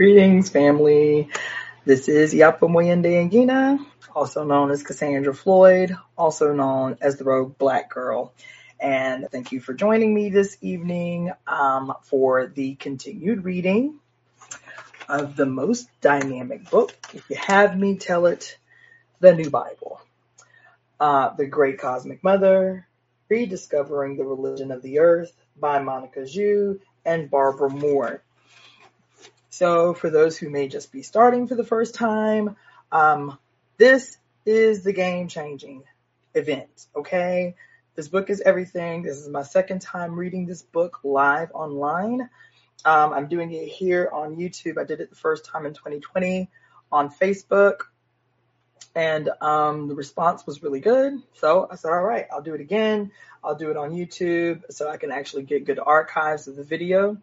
[0.00, 1.28] Greetings, family.
[1.84, 3.78] This is Iyapo Moyende Angina,
[4.14, 8.32] also known as Cassandra Floyd, also known as the Rogue Black Girl.
[8.80, 14.00] And thank you for joining me this evening um, for the continued reading
[15.06, 16.96] of the most dynamic book.
[17.12, 18.56] If you have me, tell it
[19.20, 20.00] the New Bible.
[20.98, 22.86] Uh, the Great Cosmic Mother,
[23.28, 28.22] Rediscovering the Religion of the Earth by Monica Sjöö and Barbara Mor.
[29.50, 32.56] So for those who may just be starting for the first time,
[32.92, 33.38] um,
[33.76, 35.82] this is the game changing
[36.34, 36.86] event.
[36.96, 37.56] Okay.
[37.96, 39.02] This book is everything.
[39.02, 42.30] This is my second time reading this book live online.
[42.84, 44.78] Um, I'm doing it here on YouTube.
[44.78, 46.48] I did it the first time in 2020
[46.92, 47.89] on Facebook
[48.94, 51.14] and um, the response was really good.
[51.34, 53.12] So I said, all right, I'll do it again.
[53.42, 57.16] I'll do it on YouTube so I can actually get good archives of the video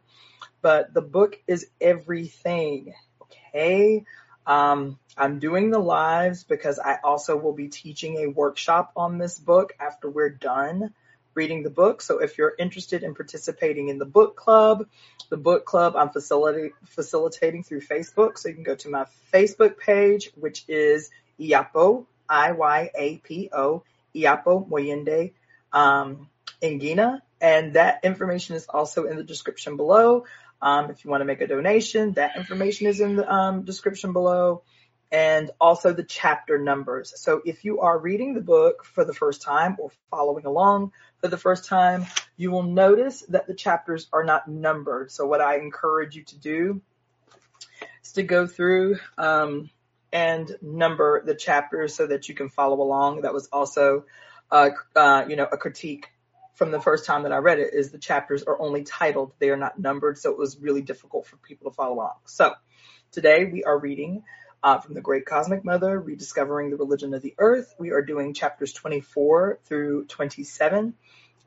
[0.62, 2.94] but the book is everything.
[3.22, 4.04] Okay.
[4.46, 9.38] Um, I'm doing the lives because I also will be teaching a workshop on this
[9.38, 10.94] book after we're done
[11.34, 12.02] reading the book.
[12.02, 14.88] So if you're interested in participating in the book club,
[15.30, 18.38] the book club I'm facilitating facilitating through Facebook.
[18.38, 23.84] So you can go to my Facebook page, which is Iyapo, I-Y-A-P-O,
[24.16, 25.34] Iyapo Moyende,
[25.72, 26.30] um.
[27.40, 30.26] And that information is also in the description below.
[30.60, 34.12] Um, if you want to make a donation, that information is in the um, description
[34.12, 34.64] below
[35.12, 37.14] and also the chapter numbers.
[37.16, 40.92] So if you are reading the book for the first time or following along
[41.22, 45.12] for the first time, you will notice that the chapters are not numbered.
[45.12, 46.82] So what I encourage you to do
[48.04, 49.70] is to go through um,
[50.12, 53.22] and number the chapters so that you can follow along.
[53.22, 54.06] That was also,
[54.52, 56.08] uh, uh, you know, a critique
[56.58, 59.52] from the first time that I read it is the chapters are only titled, they
[59.52, 62.14] are not numbered, so it was really difficult for people to follow along.
[62.26, 62.54] So
[63.12, 64.24] today we are reading
[64.64, 67.76] uh, from the Great Cosmic Mother, Rediscovering the Religion of the Earth.
[67.78, 70.96] We are doing chapters 24 through 27.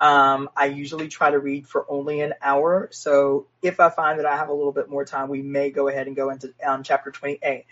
[0.00, 4.26] Um, I usually try to read for only an hour, so if I find that
[4.26, 6.84] I have a little bit more time, we may go ahead and go into um,
[6.84, 7.64] chapter 28.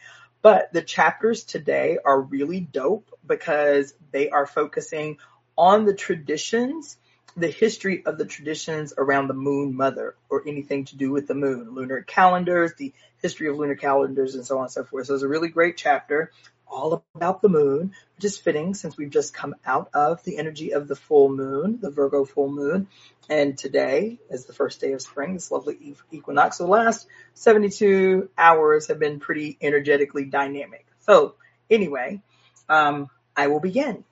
[0.42, 5.18] But the chapters today are really dope because they are focusing
[5.56, 6.96] on the traditions
[7.36, 11.34] the history of the traditions around the moon mother or anything to do with the
[11.34, 15.06] moon, lunar calendars, the history of lunar calendars and so on and so forth.
[15.06, 16.32] So it's a really great chapter
[16.70, 20.72] all about the moon, which is fitting since we've just come out of the energy
[20.72, 22.88] of the full moon, the Virgo full moon.
[23.28, 26.58] And today is the first day of spring, this lovely equinox.
[26.58, 30.86] So the last 72 hours have been pretty energetically dynamic.
[31.00, 31.34] So
[31.70, 32.22] anyway,
[32.68, 34.04] um, I will begin.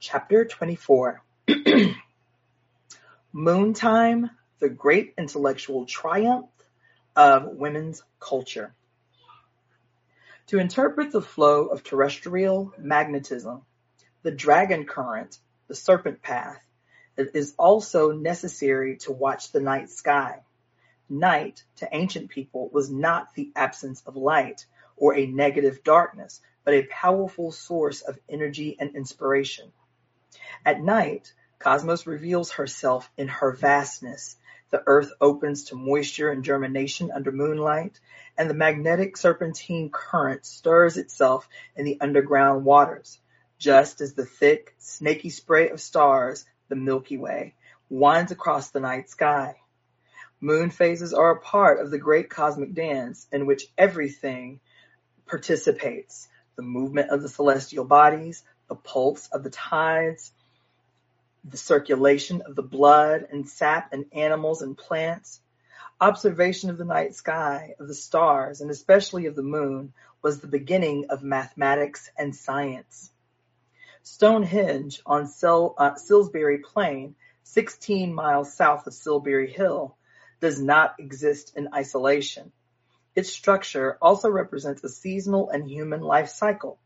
[0.00, 1.22] Chapter 24.
[3.34, 6.46] Moontime, the great intellectual triumph
[7.14, 8.74] of women's culture.
[10.48, 13.66] To interpret the flow of terrestrial magnetism,
[14.22, 16.58] the dragon current, the serpent path,
[17.18, 20.40] it is also necessary to watch the night sky.
[21.06, 24.64] Night, to ancient people, was not the absence of light
[24.96, 29.70] or a negative darkness, but a powerful source of energy and inspiration.
[30.64, 34.36] At night, Cosmos reveals herself in her vastness.
[34.70, 37.98] The earth opens to moisture and germination under moonlight,
[38.36, 43.18] and the magnetic serpentine current stirs itself in the underground waters,
[43.58, 47.54] just as the thick, snaky spray of stars, the Milky Way,
[47.88, 49.56] winds across the night sky.
[50.40, 54.60] Moon phases are a part of the great cosmic dance in which everything
[55.26, 56.28] participates.
[56.56, 60.32] The movement of the celestial bodies, the pulse of the tides,
[61.44, 65.40] the circulation of the blood and sap in animals and plants.
[66.00, 70.46] Observation of the night sky, of the stars, and especially of the moon, was the
[70.46, 73.10] beginning of mathematics and science.
[74.02, 79.96] Stonehenge on Sil- uh, Salisbury Plain, 16 miles south of Silbury Hill,
[80.40, 82.52] does not exist in isolation.
[83.14, 86.78] Its structure also represents a seasonal and human life cycle.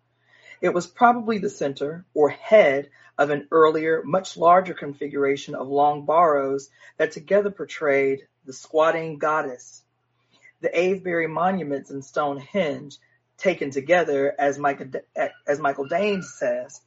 [0.62, 2.88] It was probably the center, or head,
[3.18, 9.82] of an earlier, much larger configuration of long barrows that together portrayed the squatting goddess.
[10.60, 12.96] The Avebury monuments in Stonehenge,
[13.36, 14.86] taken together, as Michael,
[15.46, 15.88] as Michael
[16.22, 16.80] says,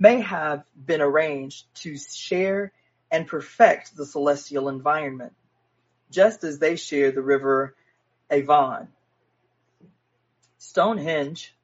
[0.00, 2.72] may have been arranged to share
[3.10, 5.34] and perfect the celestial environment,
[6.10, 7.74] just as they share the river
[8.30, 8.88] Avon.
[10.56, 11.54] Stonehenge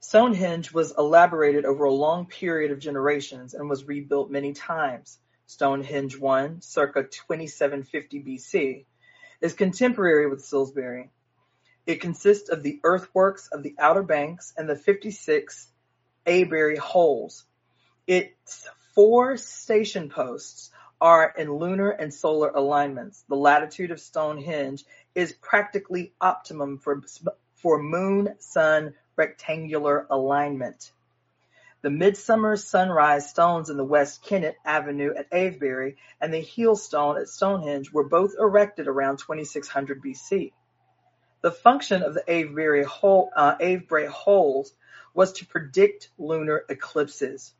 [0.00, 5.18] Stonehenge was elaborated over a long period of generations and was rebuilt many times.
[5.46, 8.84] Stonehenge I, circa 2750 BC,
[9.40, 11.10] is contemporary with Salisbury.
[11.86, 15.68] It consists of the earthworks of the Outer Banks and the 56
[16.26, 17.44] Aubrey holes.
[18.06, 20.70] Its four station posts
[21.00, 23.24] are in lunar and solar alignments.
[23.28, 24.84] The latitude of Stonehenge
[25.14, 27.02] is practically optimum for,
[27.54, 30.92] for moon-sun rectangular alignment.
[31.82, 37.18] The Midsummer Sunrise stones in the West Kennet Avenue at Avebury and the Heel Stone
[37.18, 40.52] at Stonehenge were both erected around 2600 BC.
[41.40, 44.72] The function of the Aubrey, hole, uh, Aubrey holes
[45.14, 47.52] was to predict lunar eclipses.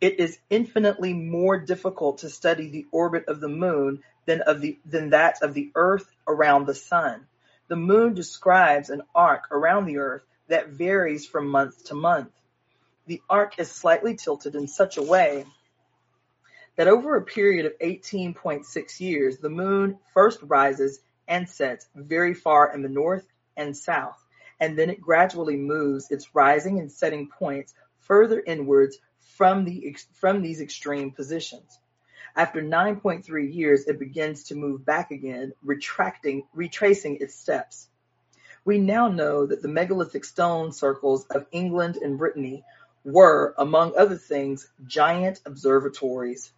[0.00, 4.78] It is infinitely more difficult to study the orbit of the moon than, of the,
[4.84, 7.26] than that of the earth around the sun.
[7.68, 12.32] The moon describes an arc around the earth that varies from month to month.
[13.06, 15.46] The arc is slightly tilted in such a way
[16.76, 22.72] that over a period of 18.6 years, the moon first rises and sets very far
[22.72, 24.22] in the north and south,
[24.60, 28.98] and then it gradually moves its rising and setting points further inwards
[29.36, 31.78] from, the, from these extreme positions.
[32.36, 37.88] After 9.3 years, it begins to move back again, retracting, retracing its steps.
[38.68, 42.64] We now know that the megalithic stone circles of England and Brittany
[43.02, 46.52] were, among other things, giant observatories.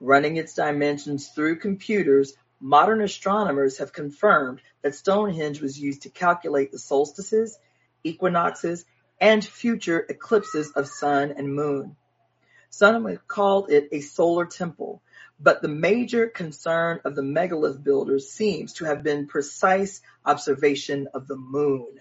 [0.00, 6.72] Running its dimensions through computers, Modern astronomers have confirmed that Stonehenge was used to calculate
[6.72, 7.56] the solstices,
[8.02, 8.84] equinoxes,
[9.20, 11.94] and future eclipses of sun and moon.
[12.70, 15.00] Some have called it a solar temple,
[15.38, 21.26] but the major concern of the megalith builders seems to have been precise observation of
[21.26, 22.00] the moon.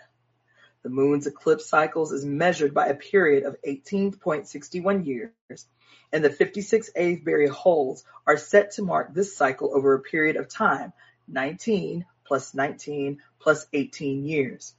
[0.83, 5.66] The moon's eclipse cycles is measured by a period of 18.61 years
[6.12, 10.48] and the 56 Aubrey holes are set to mark this cycle over a period of
[10.48, 10.94] time,
[11.27, 14.74] 19 plus 19 plus 18 years.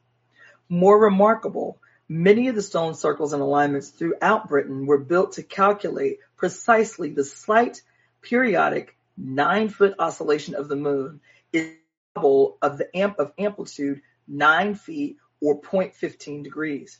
[0.68, 1.78] More remarkable,
[2.08, 7.24] many of the stone circles and alignments throughout Britain were built to calculate precisely the
[7.24, 7.82] slight
[8.22, 11.20] periodic nine foot oscillation of the moon
[11.52, 11.70] is
[12.16, 16.98] double of the amp of amplitude nine feet or 0.15 degrees.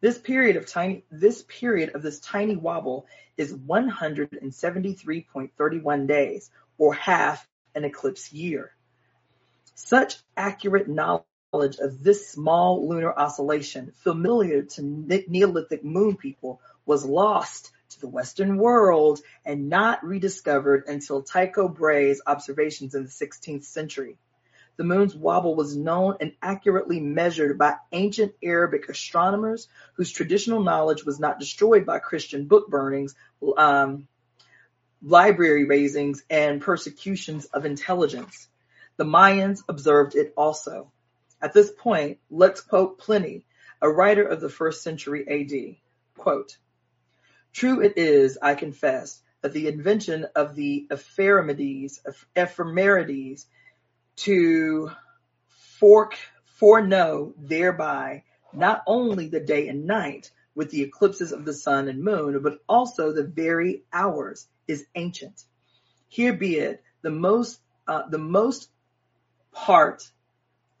[0.00, 3.06] This period of tiny this period of this tiny wobble
[3.36, 8.72] is 173.31 days, or half an eclipse year.
[9.74, 17.70] Such accurate knowledge of this small lunar oscillation, familiar to Neolithic moon people, was lost
[17.90, 24.16] to the Western world and not rediscovered until Tycho Brahe's observations in the 16th century.
[24.78, 31.04] The moon's wobble was known and accurately measured by ancient Arabic astronomers whose traditional knowledge
[31.04, 33.16] was not destroyed by Christian book burnings,
[33.56, 34.06] um,
[35.02, 38.46] library raisings, and persecutions of intelligence.
[38.98, 40.92] The Mayans observed it also.
[41.42, 43.46] At this point, let's quote Pliny,
[43.82, 46.22] a writer of the first century AD.
[46.22, 46.56] Quote,
[47.52, 51.98] True it is, I confess, that the invention of the ephemerides,
[52.36, 53.46] ephemerides
[54.18, 54.90] to
[55.78, 56.16] fork
[56.58, 62.02] foreknow thereby not only the day and night with the eclipses of the sun and
[62.02, 65.44] moon, but also the very hours is ancient.
[66.08, 68.68] Here be it, the most, uh, the most
[69.52, 70.10] part,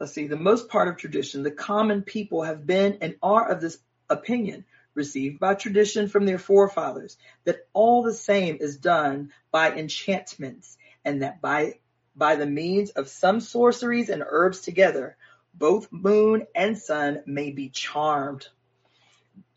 [0.00, 3.60] let's see, the most part of tradition, the common people have been and are of
[3.60, 3.78] this
[4.10, 4.64] opinion,
[4.94, 11.22] received by tradition from their forefathers, that all the same is done by enchantments, and
[11.22, 11.74] that by
[12.18, 15.16] by the means of some sorceries and herbs together,
[15.54, 18.48] both moon and sun may be charmed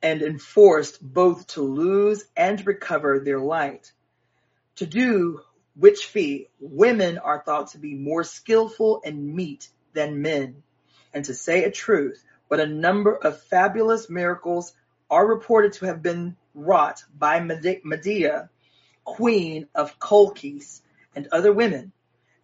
[0.02, 3.92] and enforced both to lose and recover their light.
[4.78, 5.42] To do
[5.76, 10.64] which feat women are thought to be more skillful and meet than men.
[11.14, 14.74] And to say a truth, but a number of fabulous miracles
[15.10, 18.50] are reported to have been wrought by Medea,
[19.04, 20.82] queen of Colchis,
[21.16, 21.92] and other women,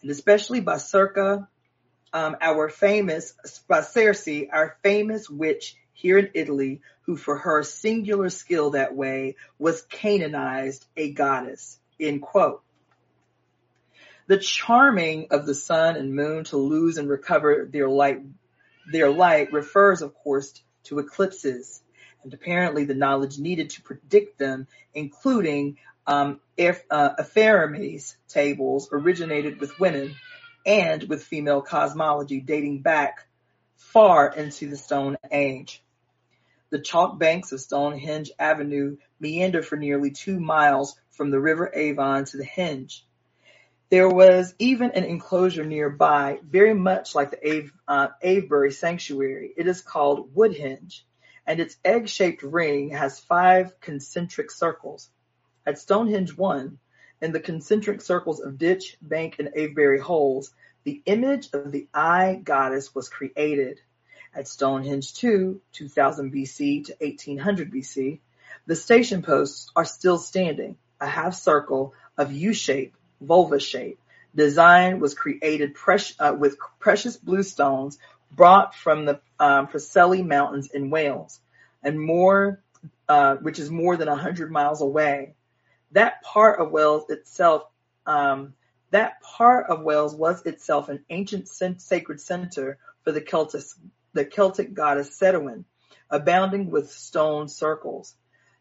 [0.08, 1.50] and especially by Circa,
[2.14, 3.34] um, our famous,
[3.68, 9.36] by Circe, our famous witch here in Italy, who for her singular skill that way
[9.60, 12.64] was canonized a goddess, end quote.
[14.28, 18.22] The charming of the sun and moon to lose and recover their light,
[18.90, 20.54] their light refers, of course,
[20.86, 21.82] to eclipses
[22.24, 27.16] and apparently the knowledge needed to predict them, including um, if, uh,
[28.30, 30.16] tables originated with women
[30.66, 33.28] and with female cosmology dating back
[33.76, 35.84] far into the Stone Age.
[36.70, 42.26] The chalk banks of Stonehenge Avenue meander for nearly two miles from the River Avon
[42.26, 43.02] to the Henge.
[43.90, 49.54] There was even an enclosure nearby, very much like the Ave, uh, Avebury Sanctuary.
[49.56, 51.04] It is called Woodhenge,
[51.46, 55.10] and its egg-shaped ring has five concentric circles.
[55.68, 56.80] At Stonehenge 1,
[57.22, 60.54] in the concentric circles of Ditch, Bank, and Aubrey holes,
[60.86, 63.82] the image of the eye goddess was created.
[64.34, 68.20] At Stonehenge 2, 2000 BC to 1800 BC,
[68.66, 74.00] the station posts are still standing, a half circle of U-shape, vulva shape.
[74.34, 75.76] Design was created
[76.18, 78.00] uh, with precious blue stones
[78.32, 81.42] brought from the um, Preseli Mountains in Wales,
[81.84, 82.62] and more,
[83.10, 85.34] uh, which is more than 100 miles away.
[85.92, 87.64] That part of Wales itself
[88.06, 88.54] um,
[88.92, 93.64] that part of Wales was itself an ancient sacred center for the Celtic,
[94.14, 95.66] the Celtic goddess Ceridwen,
[96.10, 98.16] abounding with stone circles.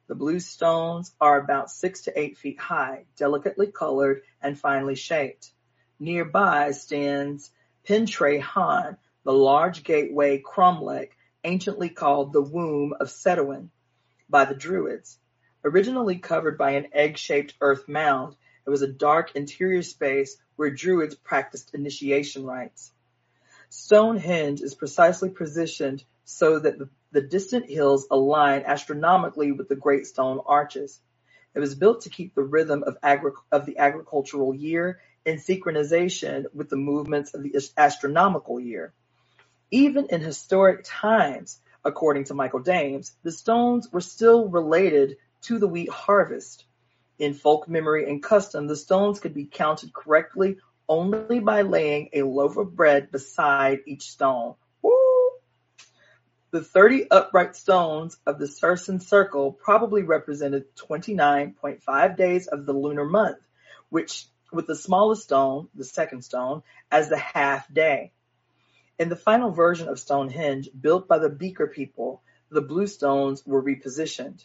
[0.08, 5.52] The blue stones are about six to eight feet high, delicately colored and finely shaped.
[5.98, 7.50] Nearby stands
[7.84, 11.10] Pentre Ifan, the large gateway cromlech
[11.44, 13.70] anciently called the womb of Ceridwen
[14.28, 15.18] by the Druids.
[15.66, 21.16] Originally covered by an egg-shaped earth mound, it was a dark interior space where Druids
[21.16, 22.92] practiced initiation rites.
[23.68, 30.06] Stonehenge is precisely positioned so that the, the distant hills align astronomically with the Great
[30.06, 31.00] Stone Arches.
[31.52, 36.44] It was built to keep the rhythm of, agri- of the agricultural year in synchronization
[36.54, 38.92] with the movements of the astronomical year.
[39.72, 45.68] Even in historic times, according to Michael Dames, the stones were still related to the
[45.68, 46.64] wheat harvest.
[47.18, 52.22] In folk memory and custom, the stones could be counted correctly only by laying a
[52.22, 54.54] loaf of bread beside each stone.
[54.82, 55.30] Woo!
[56.50, 63.04] The 30 upright stones of the Sarsen circle probably represented 29.5 days of the lunar
[63.04, 63.38] month,
[63.88, 68.12] which with the smallest stone, the second stone, as the half day.
[68.98, 73.62] In the final version of Stonehenge, built by the Beaker people, the blue stones were
[73.62, 74.44] repositioned.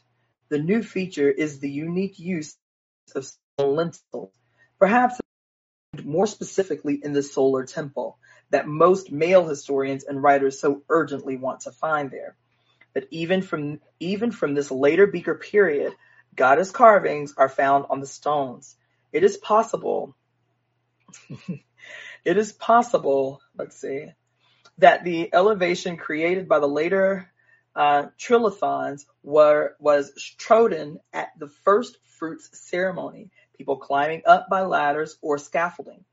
[0.52, 2.58] The new feature is the unique use
[3.16, 4.32] of stone lintels,
[4.80, 5.18] perhaps
[6.04, 11.62] more specifically in the Solar Temple, that most male historians and writers so urgently want
[11.62, 12.36] to find there.
[12.94, 15.96] But even from even from this later Beaker period,
[16.36, 18.76] goddess carvings are found on the stones.
[19.14, 20.18] It is possible
[22.26, 24.08] it is possible, let's see,
[24.80, 27.31] that the elevation created by the later
[27.76, 35.18] uh, trilithons were was trodden at the first fruits ceremony, people climbing up by ladders
[35.22, 36.04] or scaffolding.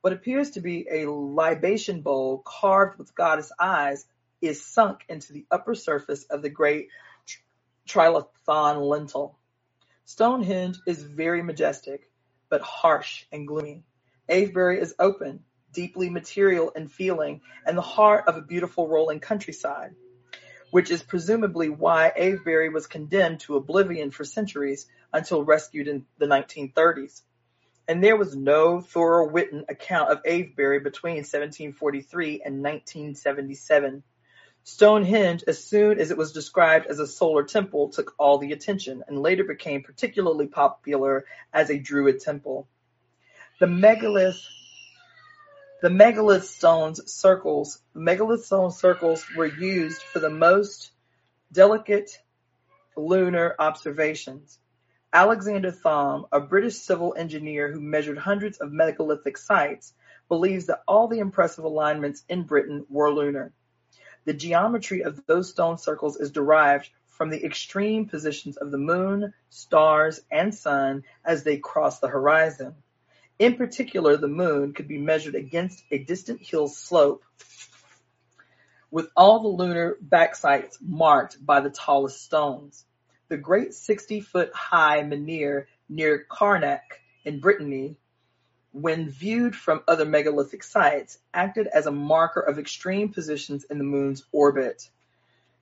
[0.00, 4.06] What appears to be a libation bowl carved with goddess eyes
[4.40, 6.88] is sunk into the upper surface of the great
[7.88, 9.36] trilithon lintel.
[10.04, 12.10] Stonehenge is very majestic,
[12.48, 13.82] but harsh and gloomy.
[14.28, 19.94] Avebury is open, deeply material in feeling, and the heart of a beautiful rolling countryside
[20.70, 26.26] which is presumably why Avebury was condemned to oblivion for centuries until rescued in the
[26.26, 27.22] 1930s.
[27.86, 34.02] And there was no thorough written account of Avebury between 1743 and 1977.
[34.64, 39.02] Stonehenge, as soon as it was described as a solar temple, took all the attention
[39.08, 42.68] and later became particularly popular as a Druid temple.
[43.60, 44.46] The megalith
[45.80, 50.90] the megalith stones circles megalith stone circles were used for the most
[51.52, 52.20] delicate
[52.96, 54.58] lunar observations.
[55.12, 59.94] Alexander Thom, a British civil engineer who measured hundreds of megalithic sites,
[60.28, 63.52] believes that all the impressive alignments in Britain were lunar.
[64.24, 69.32] The geometry of those stone circles is derived from the extreme positions of the moon,
[69.48, 72.74] stars, and sun as they cross the horizon.
[73.38, 77.22] In particular, the moon could be measured against a distant hill slope
[78.90, 82.84] with all the lunar backsites marked by the tallest stones.
[83.28, 87.96] The great 60-foot high menhir near Carnac in Brittany,
[88.72, 93.84] when viewed from other megalithic sites, acted as a marker of extreme positions in the
[93.84, 94.88] moon's orbit.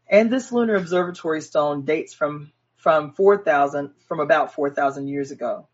[0.09, 5.67] And this lunar observatory stone dates from from 4,000 from about 4,000 years ago.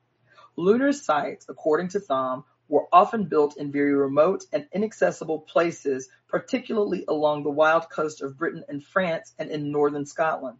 [0.57, 7.05] Lunar sites, according to Thom, were often built in very remote and inaccessible places, particularly
[7.07, 10.59] along the wild coast of Britain and France and in northern Scotland.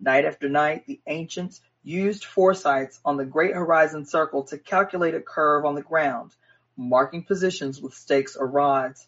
[0.00, 5.20] Night after night, the ancients used foresights on the great horizon circle to calculate a
[5.20, 6.32] curve on the ground,
[6.76, 9.06] marking positions with stakes or rods.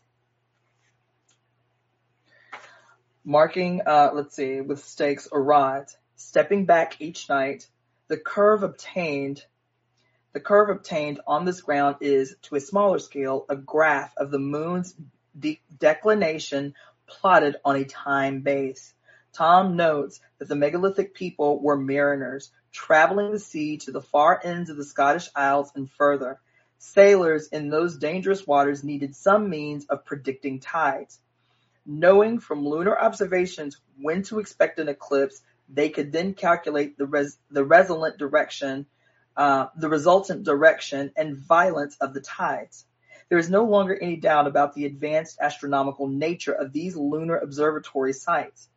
[3.25, 5.97] Marking, uh, let's see, with stakes or rods.
[6.15, 7.67] Stepping back each night,
[8.09, 9.45] the curve obtained
[10.37, 14.39] The curve obtained on this ground is, to a smaller scale, a graph of the
[14.39, 14.95] moon's
[15.41, 16.75] de- declination
[17.07, 18.93] plotted on a time base.
[19.33, 24.69] Thom notes that the megalithic people were mariners, traveling the sea to the far ends
[24.69, 26.39] of the Scottish Isles and further.
[26.77, 31.19] Sailors in those dangerous waters needed some means of predicting tides.
[31.87, 35.41] Knowing from lunar observations when to expect an eclipse,
[35.71, 38.85] they could then calculate the, res- the resultant direction,
[39.37, 42.85] uh, the resultant direction and violence of the tides.
[43.29, 48.13] There is no longer any doubt about the advanced astronomical nature of these lunar observatory
[48.13, 48.69] sites.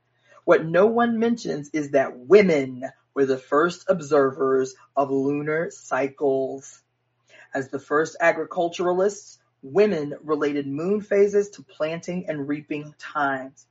[0.43, 6.81] What no one mentions is that women were the first observers of lunar cycles.
[7.53, 13.65] As the first agriculturalists, women related moon phases to planting and reaping times.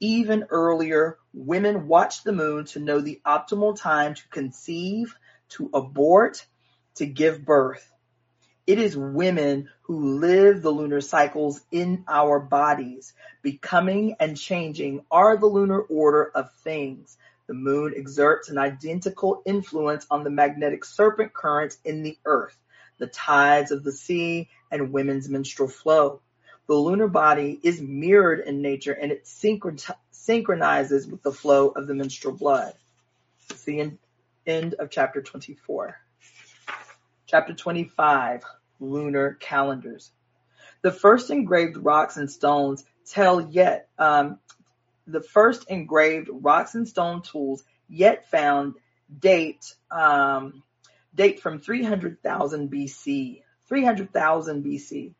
[0.00, 5.14] Even earlier, women watched the moon to know the optimal time to conceive,
[5.50, 6.44] to abort,
[6.96, 7.92] to give birth.
[8.66, 13.12] It is women who live the lunar cycles in our bodies.
[13.42, 17.16] Becoming and changing are the lunar order of things.
[17.46, 22.58] The moon exerts an identical influence on the magnetic serpent currents in the earth,
[22.98, 26.20] the tides of the sea, and women's menstrual flow.
[26.66, 29.28] The lunar body is mirrored in nature and it
[30.10, 32.74] synchronizes with the flow of the menstrual blood.
[33.48, 33.54] The
[34.46, 35.96] end, of chapter 24.
[37.26, 38.42] Chapter 25
[38.80, 40.10] Lunar Calendars.
[40.82, 44.38] The first engraved rocks and stones tell yet, um,
[45.06, 48.74] the first engraved rocks and stone tools yet found
[49.20, 50.62] date, um,
[51.14, 53.42] date from 300,000 BC.
[53.68, 55.14] 300,000 BC.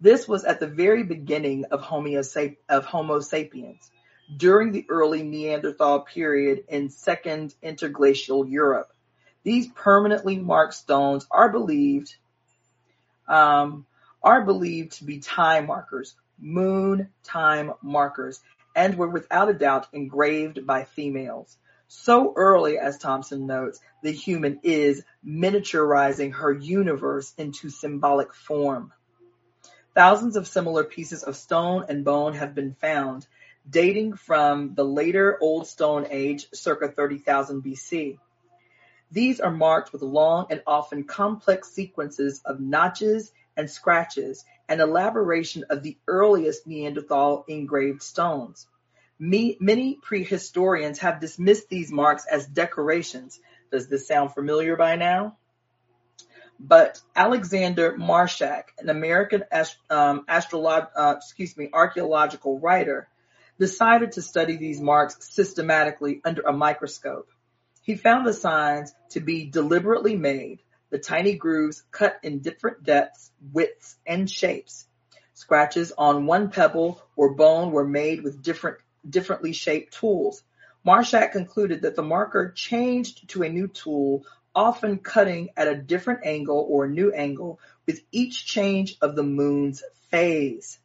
[0.00, 3.90] This was at the very beginning of Homo sapiens,
[4.36, 8.92] during the early Neanderthal period in second interglacial Europe.
[9.42, 12.14] These permanently marked stones are believed
[13.26, 13.86] um,
[14.22, 18.40] are believed to be time markers, moon time markers,
[18.74, 21.56] and were without a doubt engraved by females.
[21.88, 28.92] So early, as Thompson notes, the human is miniaturizing her universe into symbolic form.
[29.94, 33.26] Thousands of similar pieces of stone and bone have been found,
[33.70, 38.18] dating from the later Old Stone Age, circa 30,000 BC.
[39.12, 45.64] These are marked with long and often complex sequences of notches and scratches, an elaboration
[45.70, 48.66] of the earliest Neanderthal engraved stones.
[49.18, 53.38] Me, many prehistorians have dismissed these marks as decorations.
[53.70, 55.36] Does this sound familiar by now?
[56.58, 59.44] But Alexander Marshack, an American
[59.90, 63.08] um, astrolog- uh, excuse me, archaeological writer,
[63.60, 67.28] decided to study these marks systematically under a microscope.
[67.82, 73.30] He found the signs to be deliberately made, the tiny grooves cut in different depths,
[73.52, 74.86] widths, and shapes.
[75.34, 80.42] Scratches on one pebble or bone were made with different, differently shaped tools.
[80.84, 86.20] Marshack concluded that the marker changed to a new tool, often cutting at a different
[86.24, 90.79] angle or a new angle with each change of the moon's phase.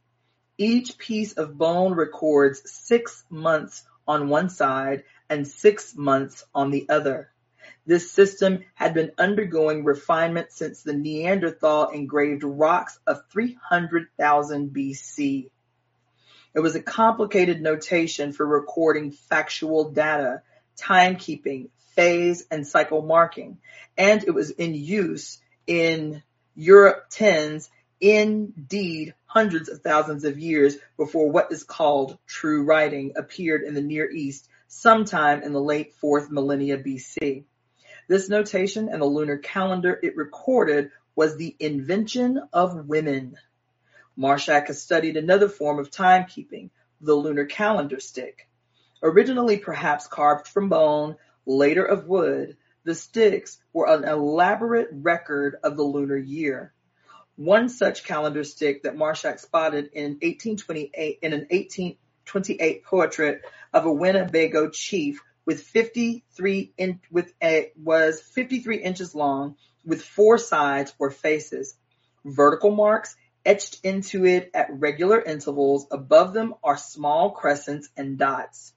[0.57, 6.87] Each piece of bone records six months on one side and six months on the
[6.89, 7.29] other.
[7.85, 15.49] This system had been undergoing refinement since the Neanderthal engraved rocks of 300,000 BC.
[16.53, 20.41] It was a complicated notation for recording factual data,
[20.77, 23.57] timekeeping, phase, and cycle marking,
[23.97, 25.37] and it was in use
[25.67, 26.23] in
[26.55, 27.69] Europe tens,
[28.01, 33.81] indeed hundreds of thousands of years before what is called true writing appeared in the
[33.81, 37.45] Near East sometime in the late fourth millennia BC.
[38.07, 43.37] This notation and the lunar calendar it recorded was the invention of women.
[44.17, 46.69] Marshack has studied another form of timekeeping,
[47.01, 48.47] the lunar calendar stick.
[49.01, 55.75] Originally perhaps carved from bone, later of wood, the sticks were an elaborate record of
[55.75, 56.73] the lunar year.
[57.37, 63.41] One such calendar stick that Marshack spotted in 1828 in an 1828 portrait
[63.73, 70.37] of a Winnebago chief with 53 in, with a, was 53 inches long with four
[70.37, 71.75] sides or faces.
[72.23, 75.85] Vertical marks etched into it at regular intervals.
[75.91, 78.73] Above them are small crescents and dots.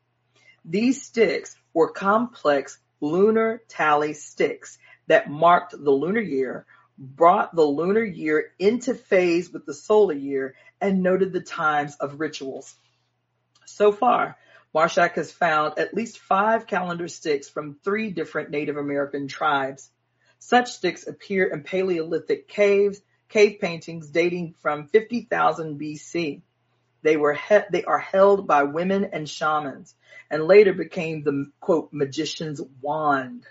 [0.65, 6.67] These sticks were complex lunar tally sticks that marked the lunar year,
[6.99, 12.21] brought the lunar year into phase with the solar year, and noted the times of
[12.21, 12.75] rituals.
[13.67, 14.37] So far,
[14.75, 19.91] Marshack has found at least five calendar sticks from three different Native American tribes.
[20.41, 26.43] Such sticks appear in Paleolithic caves, cave paintings dating from 50,000 BC.
[27.03, 29.95] They were he- they are held by women and shamans,
[30.31, 33.47] and later became the quote magician's wand.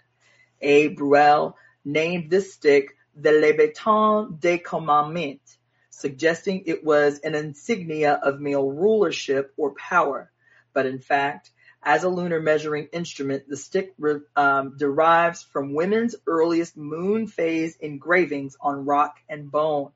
[0.61, 0.89] A.
[0.89, 5.41] Breuil named this stick the Le Bâton de Commandement,
[5.89, 10.31] suggesting it was an insignia of male rulership or power.
[10.73, 11.49] But in fact,
[11.81, 13.95] as a lunar measuring instrument, the stick
[14.35, 19.91] um, derives from women's earliest moon phase engravings on rock and bone.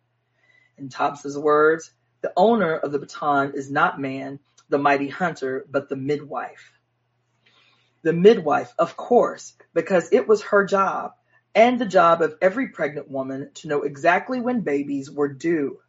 [0.78, 5.90] In Thompson's words, the owner of the baton is not man, the mighty hunter, but
[5.90, 6.72] the midwife.
[8.02, 11.14] The midwife, of course, because it was her job
[11.54, 15.80] and the job of every pregnant woman to know exactly when babies were due.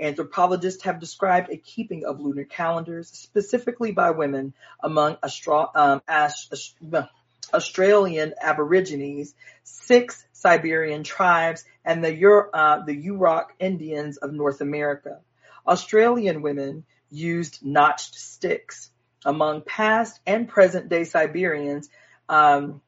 [0.00, 7.08] Anthropologists have described a keeping of lunar calendars, specifically by women among Austra- um,
[7.52, 15.18] Australian Aborigines, six Siberian tribes, and the, Ur- uh, the Yurok Indians of North America.
[15.66, 18.90] Australian women used notched sticks.
[19.24, 21.90] Among past and present day Siberians,
[22.28, 22.80] um,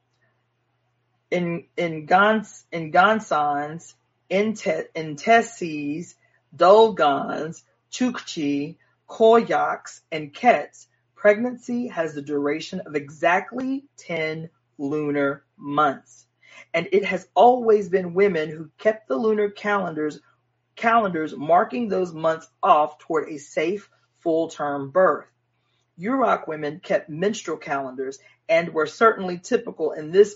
[1.31, 3.93] in in Gons in Gonsans,
[4.29, 5.15] in, te, in
[6.55, 8.77] Dolgans, Chukchi,
[9.09, 16.25] Koryaks, and Kets, pregnancy has the duration of exactly 10 lunar months.
[16.73, 20.19] And it has always been women who kept the lunar calendars
[20.75, 23.89] calendars marking those months off toward a safe
[24.21, 25.27] full-term birth.
[25.99, 28.17] Yurok women kept menstrual calendars
[28.49, 30.35] and were certainly typical in this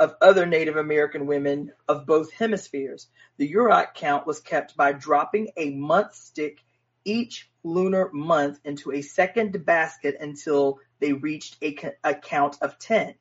[0.00, 3.06] of other Native American women of both hemispheres.
[3.36, 6.62] The Yurok count was kept by dropping a month stick
[7.04, 13.14] each lunar month into a second basket until they reached a, a count of 10.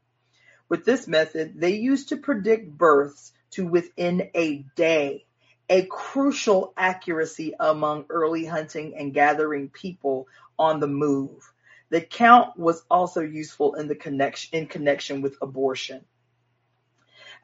[0.69, 5.25] With this method, they used to predict births to within a day,
[5.69, 11.53] a crucial accuracy among early hunting and gathering people on the move.
[11.89, 16.03] The count was also useful in the connection in connection with abortion.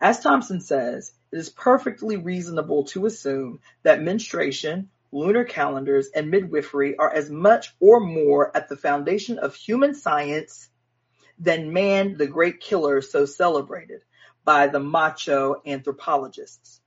[0.01, 6.97] As Thompson says, it is perfectly reasonable to assume that menstruation, lunar calendars, and midwifery
[6.97, 10.69] are as much or more at the foundation of human science
[11.37, 14.01] than man the great killer so celebrated
[14.45, 16.79] by the macho anthropologists.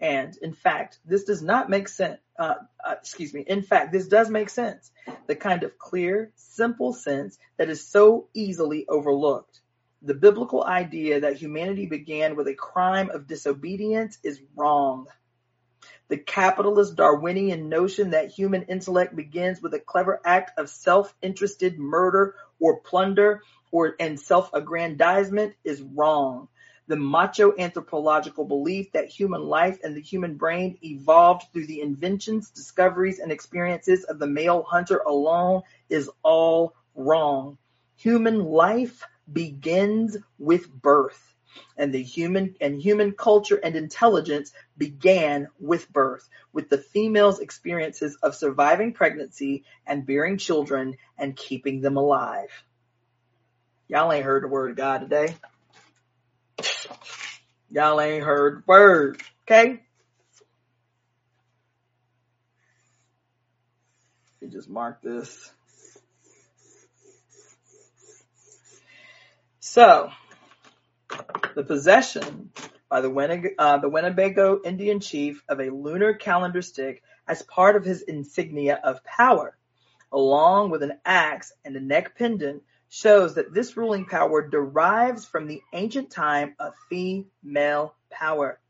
[0.00, 2.20] And in fact, this does not make sense.
[2.38, 3.42] Uh, uh, excuse me.
[3.46, 4.90] In fact, this does make sense.
[5.26, 9.60] The kind of clear, simple sense that is so easily overlooked.
[10.04, 15.06] The biblical idea that humanity began with a crime of disobedience is wrong.
[16.08, 22.34] The capitalist Darwinian notion that human intellect begins with a clever act of self-interested murder
[22.60, 23.40] or plunder
[23.70, 26.48] or and self-aggrandizement is wrong.
[26.86, 32.50] The macho anthropological belief that human life and the human brain evolved through the inventions,
[32.50, 37.56] discoveries, and experiences of the male hunter alone is all wrong.
[37.96, 41.20] Human life begins with birth.
[41.76, 48.16] And the human and human culture and intelligence began with birth, with the female's experiences
[48.22, 52.50] of surviving pregnancy and bearing children and keeping them alive.
[53.86, 55.36] Y'all ain't heard the word of God today.
[57.70, 59.80] Y'all ain't heard word, okay?
[64.48, 65.52] Just mark this.
[69.74, 70.12] So,
[71.56, 72.52] the possession
[72.88, 77.74] by the, Winnebago, uh, the Winnebago Indian chief of a lunar calendar stick as part
[77.74, 79.58] of his insignia of power,
[80.12, 85.48] along with an axe and a neck pendant, shows that this ruling power derives from
[85.48, 88.60] the ancient time of female power.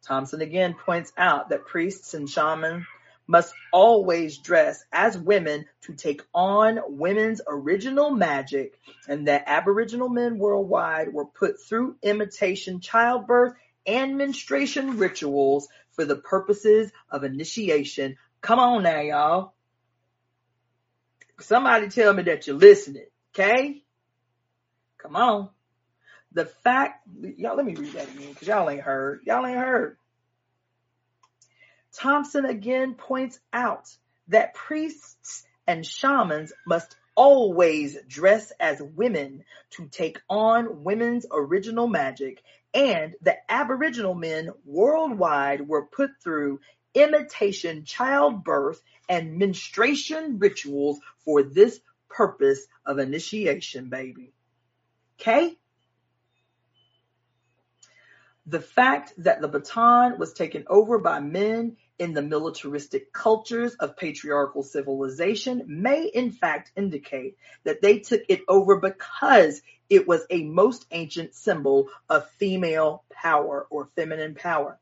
[0.00, 2.86] Thompson again points out that priests and shamans
[3.26, 10.38] must always dress as women to take on women's original magic and that aboriginal men
[10.38, 13.54] worldwide were put through imitation childbirth
[13.86, 18.16] and menstruation rituals for the purposes of initiation.
[18.40, 19.54] Come on now, y'all.
[21.40, 23.82] Somebody tell me that you're listening, okay?
[24.98, 25.50] Come on.
[26.32, 29.20] The fact, y'all, let me read that again because y'all ain't heard.
[29.24, 29.96] Y'all ain't heard.
[31.96, 33.88] Thompson again points out
[34.28, 42.42] that priests and shamans must always dress as women to take on women's original magic
[42.74, 46.60] and that aboriginal men worldwide were put through
[46.94, 54.32] imitation childbirth and menstruation rituals for this purpose of initiation, baby.
[55.18, 55.56] Okay?
[58.46, 63.96] The fact that the baton was taken over by men in the militaristic cultures of
[63.96, 70.44] patriarchal civilization may in fact indicate that they took it over because it was a
[70.44, 74.78] most ancient symbol of female power or feminine power.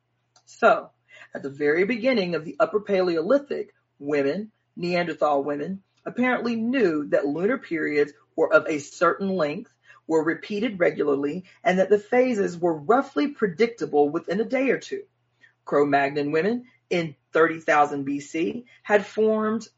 [0.46, 0.90] So,
[1.34, 7.58] at the very beginning of the Upper Paleolithic, women, Neanderthal women, apparently knew that lunar
[7.58, 9.70] periods were of a certain length,
[10.06, 15.04] were repeated regularly, and that the phases were roughly predictable within a day or two.
[15.64, 19.68] Cro-Magnon women in 30,000 BC had formed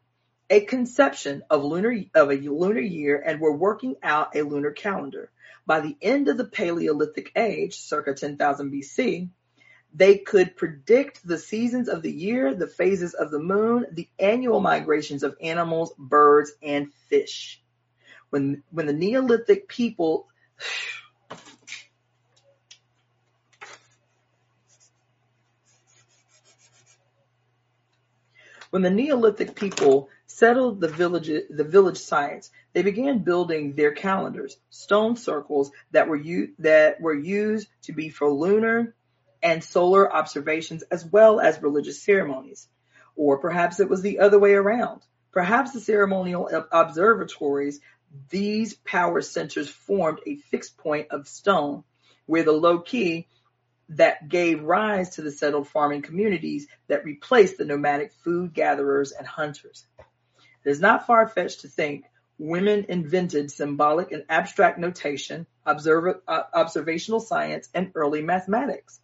[0.48, 5.30] a conception of lunar of a lunar year and were working out a lunar calendar.
[5.66, 9.28] By the end of the Paleolithic age, circa 10,000 BC,
[9.92, 14.60] they could predict the seasons of the year, the phases of the moon, the annual
[14.60, 17.62] migrations of animals, birds, and fish.
[18.30, 20.28] When when the Neolithic people
[28.76, 34.58] When the Neolithic people settled the village, the village sites, they began building their calendars,
[34.68, 38.94] stone circles that were, u- that were used to be for lunar
[39.42, 42.68] and solar observations as well as religious ceremonies.
[43.16, 45.00] Or perhaps it was the other way around.
[45.32, 47.80] Perhaps the ceremonial observatories,
[48.28, 51.82] these power centers formed a fixed point of stone
[52.26, 53.26] where the low key
[53.90, 59.26] that gave rise to the settled farming communities that replaced the nomadic food gatherers and
[59.26, 59.86] hunters.
[60.64, 62.04] It is not far-fetched to think
[62.38, 69.00] women invented symbolic and abstract notation, uh, observational science, and early mathematics.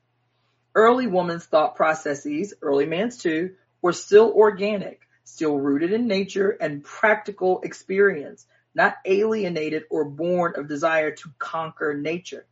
[0.74, 6.82] Early women's thought processes, early man's too, were still organic, still rooted in nature and
[6.82, 12.46] practical experience, not alienated or born of desire to conquer nature.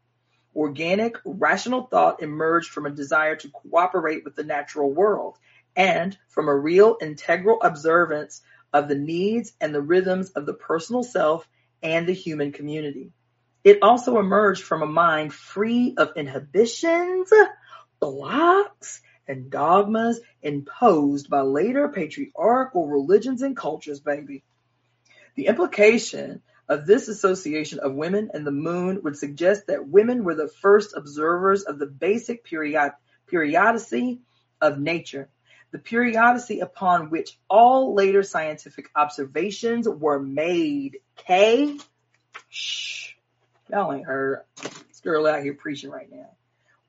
[0.55, 5.39] Organic, rational thought emerged from a desire to cooperate with the natural world
[5.77, 11.03] and from a real integral observance of the needs and the rhythms of the personal
[11.03, 11.49] self
[11.83, 13.13] and the human community.
[13.63, 17.31] It also emerged from a mind free of inhibitions,
[18.01, 24.43] blocks, and dogmas imposed by later patriarchal religions and cultures, baby.
[25.37, 30.37] The implication of this association of women and the moon would suggest that women were
[30.37, 32.93] the first observers of the basic period,
[33.27, 34.21] periodicity
[34.61, 35.29] of nature,
[35.73, 40.99] the periodicity upon which all later scientific observations were made.
[41.17, 41.77] K?
[42.49, 43.15] Shh.
[43.69, 44.45] Y'all ain't heard.
[44.63, 46.31] This girl out here preaching right now.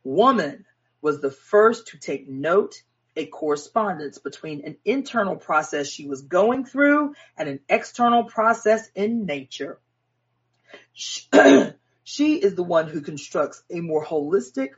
[0.03, 0.63] Woman
[1.01, 2.83] was the first to take note
[3.15, 9.25] a correspondence between an internal process she was going through and an external process in
[9.25, 9.79] nature.
[12.03, 14.71] She is the one who constructs a more holistic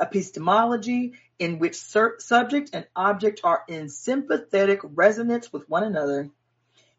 [0.00, 6.30] epistemology in which subject and object are in sympathetic resonance with one another.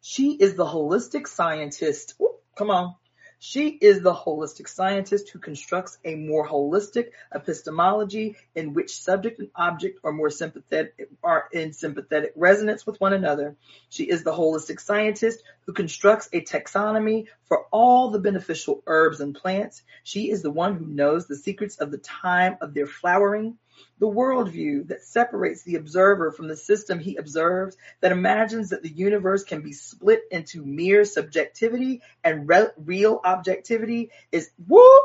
[0.02, 2.16] She is the holistic scientist.
[2.22, 2.96] Ooh, come on.
[3.46, 9.50] She is the holistic scientist who constructs a more holistic epistemology in which subject and
[9.54, 13.58] object are more sympathetic, are in sympathetic resonance with one another.
[13.90, 19.36] She is the holistic scientist who constructs a taxonomy for all the beneficial herbs and
[19.36, 19.84] plants.
[20.04, 23.58] She is the one who knows the secrets of the time of their flowering
[24.00, 28.90] the worldview that separates the observer from the system he observes, that imagines that the
[28.90, 35.04] universe can be split into mere subjectivity and re- real objectivity is whoop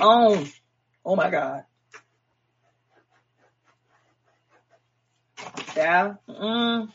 [0.00, 0.48] on.
[1.04, 1.64] Oh my God.
[5.76, 6.14] Yeah.
[6.28, 6.92] Mm.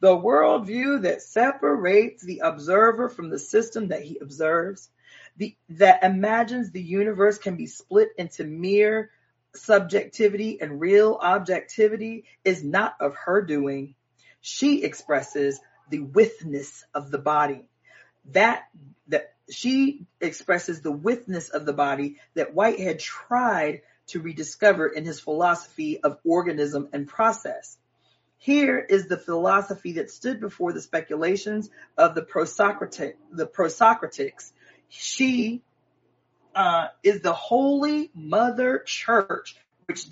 [0.00, 4.88] The worldview that separates the observer from the system that he observes,
[5.36, 9.10] the, that imagines the universe can be split into mere
[9.54, 13.94] subjectivity and real objectivity is not of her doing.
[14.40, 15.60] She expresses
[15.90, 17.66] the withness of the body.
[18.32, 18.64] That
[19.08, 25.20] that she expresses the withness of the body that Whitehead tried to rediscover in his
[25.20, 27.76] philosophy of organism and process.
[28.38, 34.52] Here is the philosophy that stood before the speculations of the prosocratic, the prosocratics.
[34.88, 35.62] She
[36.54, 40.06] uh, is the Holy Mother Church, which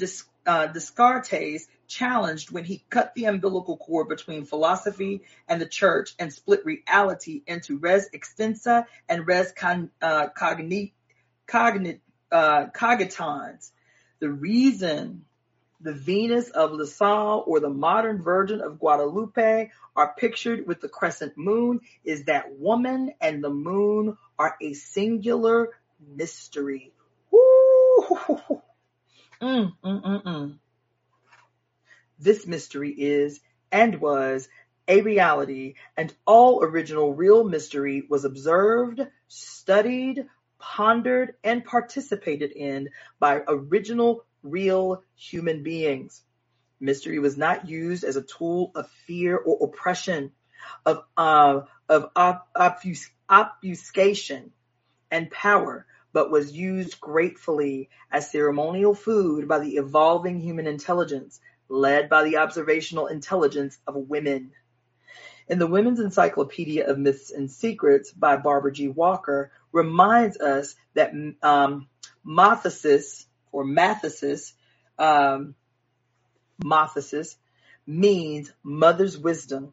[0.46, 6.32] uh, Descartes challenged when he cut the umbilical cord between philosophy and the church and
[6.32, 10.92] split reality into res extensa and res con, uh, cognit,
[12.30, 13.72] uh, cogitans.
[14.20, 15.24] The reason
[15.80, 21.36] the Venus of Laussel or the modern Virgin of Guadalupe are pictured with the crescent
[21.36, 25.70] moon is that woman and the moon are a singular
[26.00, 26.92] mystery.
[27.30, 28.04] Woo!
[29.40, 30.58] mm, mm, mm, mm.
[32.18, 34.48] This mystery is and was
[34.88, 40.26] a reality, and all original real mystery was observed, studied,
[40.58, 42.88] pondered, and participated in
[43.20, 46.22] by original real human beings.
[46.80, 50.32] Mystery was not used as a tool of fear or oppression,
[50.86, 54.52] of, uh, of op- obfus- obfuscation
[55.10, 62.08] and power, but was used gratefully as ceremonial food by the evolving human intelligence, led
[62.08, 64.52] by the observational intelligence of women.
[65.48, 68.88] In the Women's Encyclopedia of Myths and Secrets by Barbara G.
[68.88, 71.88] Walker reminds us that um,
[72.22, 74.52] Mathesis or Mathesis
[74.98, 75.54] um,
[76.62, 77.36] Mathesis
[77.86, 79.72] means mother's wisdom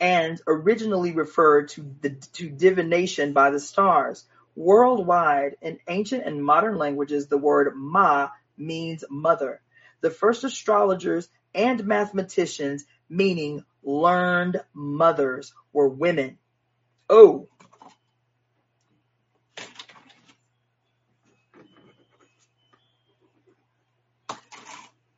[0.00, 4.24] and originally referred to the to divination by the stars.
[4.54, 9.60] Worldwide, in ancient and modern languages, the word Ma means mother.
[10.02, 16.38] The first astrologers and mathematicians, meaning learned mothers, were women.
[17.08, 17.48] Oh,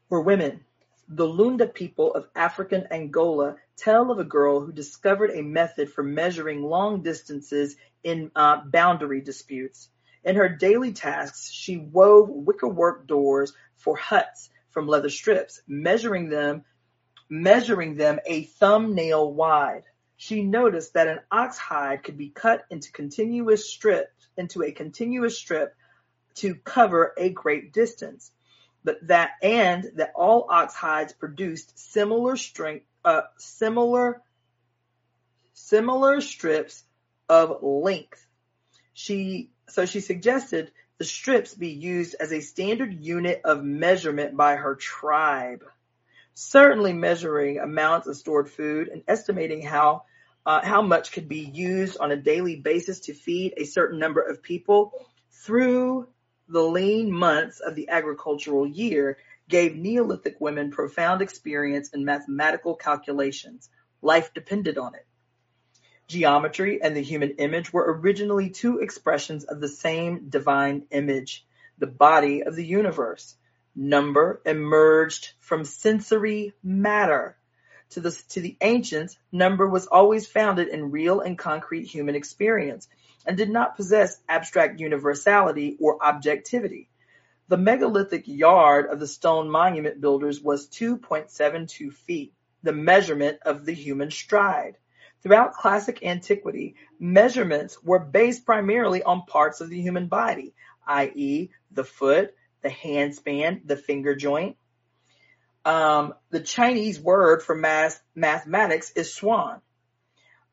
[0.09, 0.65] were women.
[1.17, 6.03] The Lunda people of African Angola tell of a girl who discovered a method for
[6.03, 9.91] measuring long distances in uh, boundary disputes.
[10.25, 16.65] In her daily tasks, she wove wickerwork doors for huts from leather strips, measuring them,
[17.29, 19.85] measuring them a thumbnail wide.
[20.17, 25.39] She noticed that an ox hide could be cut into continuous strips, into a continuous
[25.39, 25.77] strip
[26.35, 28.33] to cover a great distance
[28.85, 34.23] but that and that all ox hides produced similar strength, uh, similar
[35.55, 36.85] similar strips
[37.29, 38.27] of length.
[38.93, 44.57] She so she suggested the strips be used as a standard unit of measurement by
[44.57, 45.65] her tribe.
[46.35, 50.03] Certainly measuring amounts of stored food and estimating how
[50.47, 54.21] uh, how much could be used on a daily basis to feed a certain number
[54.21, 54.93] of people
[55.31, 56.07] through
[56.49, 63.69] the lean months of the agricultural year gave Neolithic women profound experience in mathematical calculations.
[64.03, 65.07] Life depended on it.
[66.07, 71.47] Geometry and the human image were originally two expressions of the same divine image,
[71.79, 73.37] the body of the universe.
[73.75, 77.37] Number emerged from sensory matter.
[77.91, 82.89] To the, to the ancients, number was always founded in real and concrete human experience
[83.27, 86.89] and did not possess abstract universality or objectivity.
[87.49, 92.33] The megalithic yard of the stone monument builders was 2.72 feet,
[92.63, 94.77] the measurement of the human stride.
[95.23, 100.55] Throughout classic antiquity, measurements were based primarily on parts of the human body,
[100.87, 104.57] i.e., the foot, the hand span, the finger joint.
[105.65, 109.61] Um, the Chinese word for math, mathematics is suan.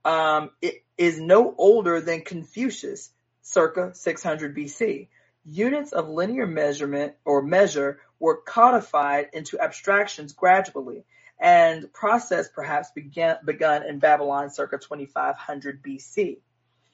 [0.03, 3.09] Um, it, is no older than Confucius,
[3.41, 5.07] circa 600 BC.
[5.43, 11.03] Units of linear measurement or measure were codified into abstractions gradually,
[11.39, 16.37] and process perhaps began, begun in Babylon circa 2500 BC.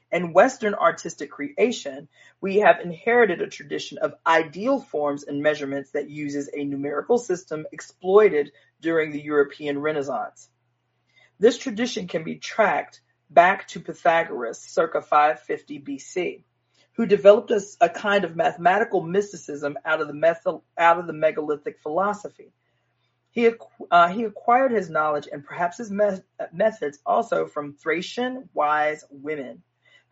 [0.10, 2.08] In Western artistic creation,
[2.40, 7.66] we have inherited a tradition of ideal forms and measurements that uses a numerical system
[7.74, 10.48] exploited during the European Renaissance.
[11.40, 16.44] This tradition can be tracked back to Pythagoras circa 550 BC,
[16.94, 21.80] who developed a, a kind of mathematical mysticism out of the, out of the megalithic
[21.80, 22.54] philosophy.
[23.30, 23.52] He,
[23.92, 26.22] uh, he acquired his knowledge and perhaps his me-
[26.52, 29.62] methods also from Thracian wise women.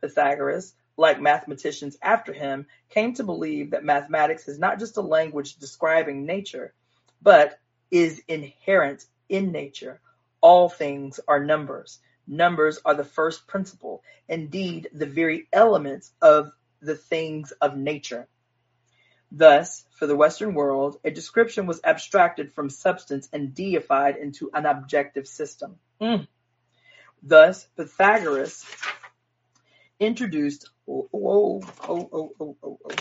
[0.01, 5.55] Pythagoras, like mathematicians after him, came to believe that mathematics is not just a language
[5.55, 6.73] describing nature,
[7.21, 7.59] but
[7.89, 9.99] is inherent in nature.
[10.45, 11.97] All things are numbers.
[12.27, 18.27] Numbers are the first principle, indeed the very elements of the things of nature.
[19.31, 24.67] Thus, for the Western world, a description was abstracted from substance and deified into an
[24.67, 25.79] objective system.
[25.99, 26.27] Mm.
[27.23, 28.63] Thus, Pythagoras
[29.99, 30.69] introduced.
[30.87, 32.91] Oh, oh, oh.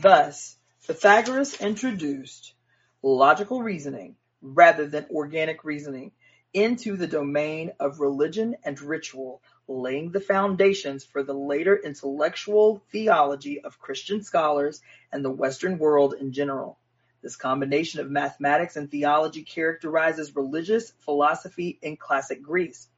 [0.00, 0.56] Thus,
[0.86, 2.54] Pythagoras introduced
[3.02, 6.10] logical reasoning, rather than organic reasoning,
[6.54, 13.60] into the domain of religion and ritual, laying the foundations for the later intellectual theology
[13.60, 14.80] of Christian scholars
[15.12, 16.78] and the Western world in general.
[17.22, 22.88] This combination of mathematics and theology characterizes religious philosophy in classic Greece.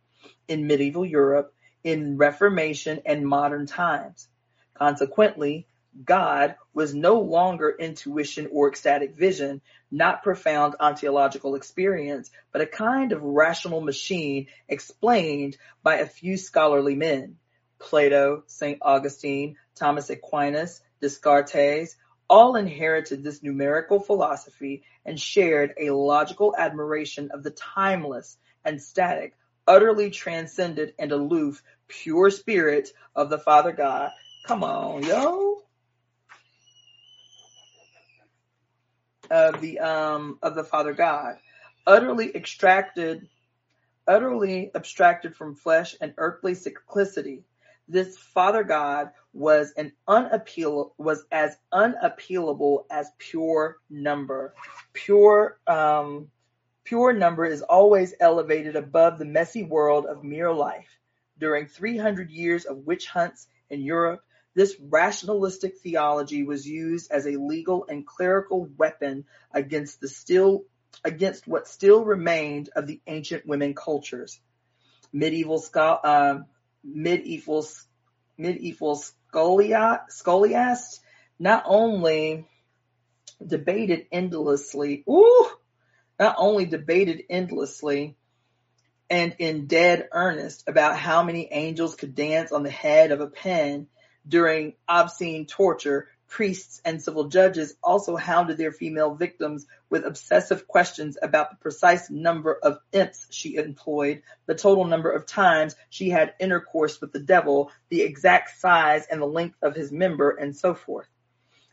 [0.46, 1.52] In medieval Europe,
[1.82, 4.28] in Reformation and modern times.
[4.74, 5.66] Consequently,
[6.04, 13.12] God was no longer intuition or ecstatic vision, not profound ontological experience, but a kind
[13.12, 17.36] of rational machine explained by a few scholarly men.
[17.78, 18.78] Plato, St.
[18.80, 21.96] Augustine, Thomas Aquinas, Descartes,
[22.30, 29.34] all inherited this numerical philosophy and shared a logical admiration of the timeless and static,
[29.66, 34.10] utterly transcendent and aloof, pure spirit of the Father God.
[34.46, 35.61] Come on, yo.
[39.32, 41.38] Of the um of the Father God,
[41.86, 43.30] utterly extracted,
[44.06, 47.42] utterly abstracted from flesh and earthly cyclicity.
[47.88, 54.52] This Father God was an unappeal was as unappealable as pure number.
[54.92, 56.30] Pure um,
[56.84, 60.98] pure number is always elevated above the messy world of mere life.
[61.38, 64.22] During 300 years of witch hunts in Europe,
[64.54, 70.64] this rationalistic theology was used as a legal and clerical weapon against the still
[71.04, 74.38] against what still remained of the ancient women cultures.
[75.12, 76.40] Medieval uh,
[76.84, 77.66] medieval
[78.36, 81.00] medieval scholiasts
[81.38, 82.46] not only
[83.44, 85.48] debated endlessly, ooh,
[86.18, 88.16] not only debated endlessly
[89.10, 93.26] and in dead earnest about how many angels could dance on the head of a
[93.26, 93.88] pin
[94.26, 101.18] during obscene torture, priests and civil judges also hounded their female victims with obsessive questions
[101.22, 106.34] about the precise number of imps she employed, the total number of times she had
[106.40, 110.72] intercourse with the devil, the exact size and the length of his member, and so
[110.72, 111.06] forth.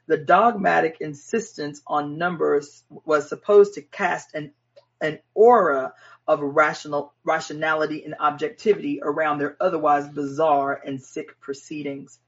[0.08, 4.52] The dogmatic insistence on numbers was supposed to cast an,
[5.00, 5.94] an aura
[6.28, 12.20] of rational, rationality and objectivity around their otherwise bizarre and sick proceedings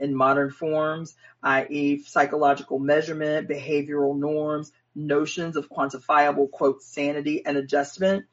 [0.00, 2.02] in modern forms, i.e.
[2.02, 8.26] psychological measurement, behavioral norms, notions of quantifiable quote sanity and adjustment,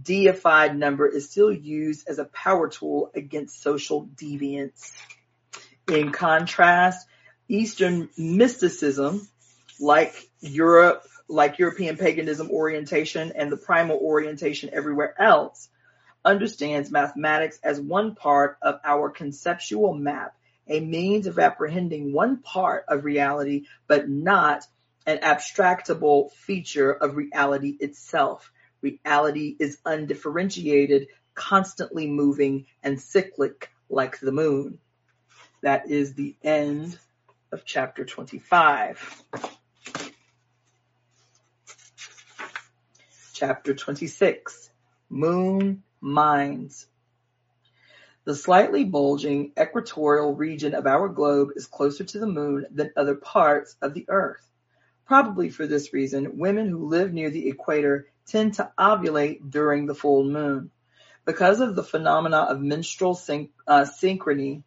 [0.00, 4.92] deified number is still used as a power tool against social deviance.
[5.88, 7.06] In contrast,
[7.48, 9.28] Eastern mysticism,
[9.80, 15.68] like Europe, like European paganism orientation and the primal orientation everywhere else,
[16.24, 20.36] understands mathematics as one part of our conceptual map
[20.68, 24.64] a means of apprehending one part of reality, but not
[25.06, 28.50] an abstractable feature of reality itself.
[28.80, 34.78] Reality is undifferentiated, constantly moving, and cyclic like the moon.
[35.62, 36.98] That is the end
[37.52, 39.22] of chapter 25.
[43.32, 44.70] Chapter 26
[45.08, 46.86] Moon Minds
[48.24, 53.16] the slightly bulging equatorial region of our globe is closer to the moon than other
[53.16, 54.46] parts of the earth.
[55.06, 59.94] Probably for this reason, women who live near the equator tend to ovulate during the
[59.94, 60.70] full moon.
[61.24, 64.62] Because of the phenomena of menstrual syn- uh, synchrony,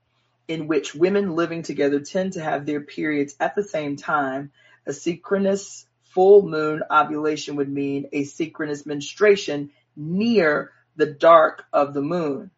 [0.48, 4.52] in which women living together tend to have their periods at the same time,
[4.86, 12.02] a synchronous full moon ovulation would mean a synchronous menstruation near the dark of the
[12.02, 12.52] moon.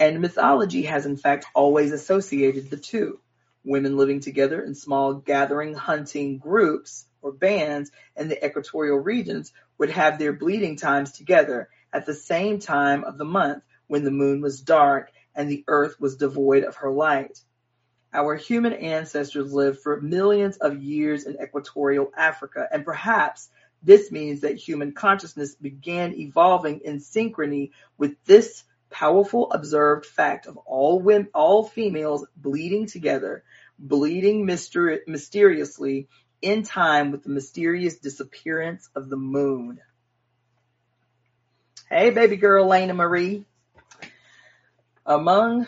[0.00, 3.20] And mythology has in fact always associated the two.
[3.64, 9.90] Women living together in small gathering hunting groups or bands in the equatorial regions would
[9.90, 14.40] have their bleeding times together at the same time of the month when the moon
[14.40, 17.38] was dark and the earth was devoid of her light.
[18.10, 23.50] Our human ancestors lived for millions of years in equatorial Africa, and perhaps
[23.82, 30.56] this means that human consciousness began evolving in synchrony with this powerful observed fact of
[30.58, 33.44] all women, all females bleeding together,
[33.78, 36.08] bleeding myster- mysteriously
[36.42, 39.80] in time with the mysterious disappearance of the moon.
[41.88, 43.44] Hey, baby girl, Lena Marie.
[45.04, 45.66] Among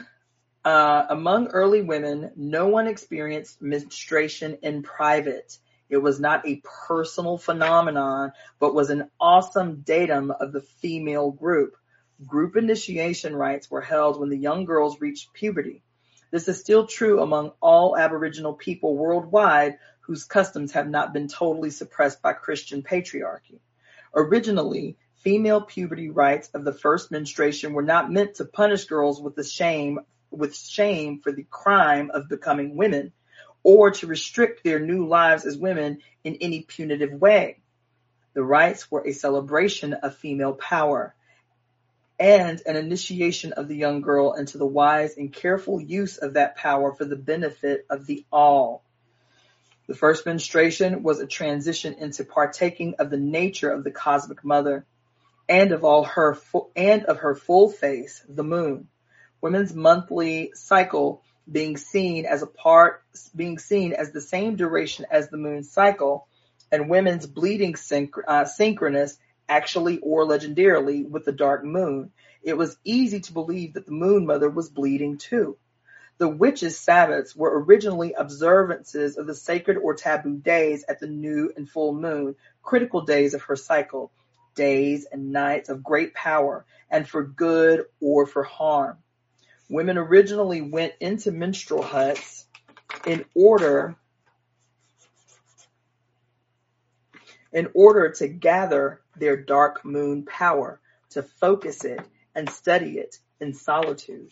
[0.65, 5.59] uh, among early women, no one experienced menstruation in private.
[5.89, 11.77] It was not a personal phenomenon, but was an awesome datum of the female group.
[12.27, 15.83] Group initiation rites were held when the young girls reached puberty.
[16.31, 21.71] This is still true among all Aboriginal people worldwide whose customs have not been totally
[21.71, 23.61] suppressed by Christian patriarchy.
[24.15, 29.35] Originally, female puberty rites of the first menstruation were not meant to punish girls with
[29.35, 30.01] the shame
[30.31, 33.13] with shame for the crime of becoming women
[33.63, 37.59] or to restrict their new lives as women in any punitive way.
[38.35, 41.15] The rites were a celebration of female power
[42.23, 46.55] and an initiation of the young girl into the wise and careful use of that
[46.55, 48.85] power for the benefit of the all.
[49.89, 54.87] The first menstruation was a transition into partaking of the nature of the cosmic mother
[55.49, 56.39] and of all her
[56.77, 58.87] and of her full face, the moon.
[59.41, 63.03] Women's monthly cycle being seen as a part
[63.35, 66.29] being seen as the same duration as the moon cycle
[66.71, 69.19] and women's bleeding synch- uh, synchronous
[69.53, 72.11] actually or legendarily with the dark moon.
[72.43, 75.59] It was easy to believe that the moon mother was bleeding too.
[76.17, 81.53] The witches' Sabbaths were originally observances of the sacred or taboo days at the new
[81.55, 84.11] and full moon, critical days of her cycle,
[84.55, 88.97] days and nights of great power, and for good or for harm.
[89.69, 92.47] Women originally went into menstrual huts
[93.07, 93.97] in order
[97.53, 100.81] in order to gather their dark moon power,
[101.11, 102.01] to focus it
[102.35, 104.31] and study it in solitude.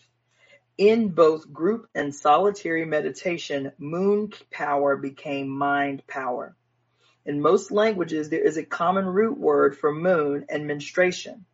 [0.79, 6.57] In both group and solitary meditation, moon power became mind power.
[7.27, 11.45] In most languages, there is a common root word for moon and menstruation.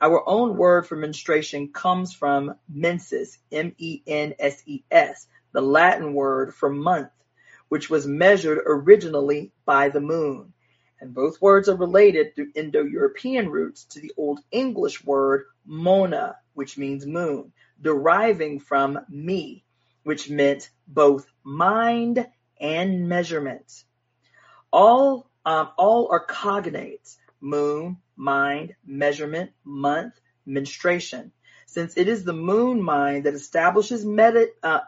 [0.00, 7.10] Our own word for menstruation comes from menses, M-E-N-S-E-S, the Latin word for month,
[7.68, 10.54] which was measured originally by the moon.
[11.02, 16.78] And both words are related through Indo-European roots to the Old English word mona, which
[16.78, 19.64] means moon, deriving from me,
[20.04, 22.24] which meant both mind
[22.60, 23.82] and measurement.
[24.72, 30.14] All, um, all are cognates, moon, mind, measurement, month,
[30.46, 31.32] menstruation.
[31.66, 34.80] Since it is the moon mind that establishes uh,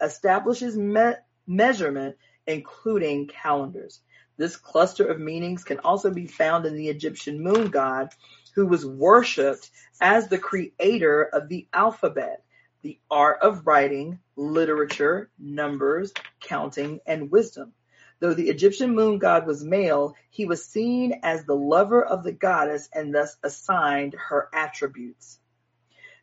[0.00, 2.16] establishes me- measurement,
[2.46, 4.00] including calendars.
[4.38, 8.10] This cluster of meanings can also be found in the Egyptian moon god,
[8.54, 9.68] who was worshipped
[10.00, 12.44] as the creator of the alphabet,
[12.82, 17.72] the art of writing, literature, numbers, counting, and wisdom.
[18.20, 22.32] Though the Egyptian moon god was male, he was seen as the lover of the
[22.32, 25.40] goddess and thus assigned her attributes.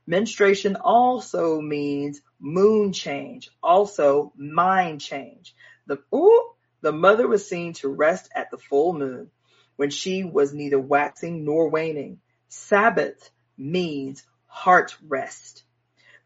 [0.07, 5.53] Menstruation also means moon change, also mind change.
[5.87, 9.31] The, ooh, the mother was seen to rest at the full moon
[9.75, 12.19] when she was neither waxing nor waning.
[12.49, 15.63] Sabbath means heart rest.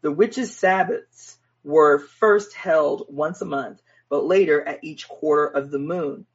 [0.02, 3.80] The witches' Sabbaths were first held once a month
[4.10, 6.26] but later at each quarter of the moon.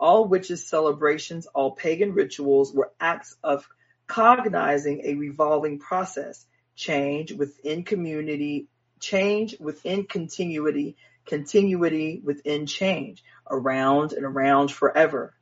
[0.00, 3.68] All witches' celebrations, all pagan rituals were acts of
[4.06, 10.96] cognizing a revolving process, change within community, change within continuity,
[11.28, 15.34] continuity within change, around and around forever.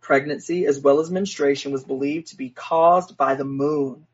[0.00, 4.06] Pregnancy as well as menstruation was believed to be caused by the moon.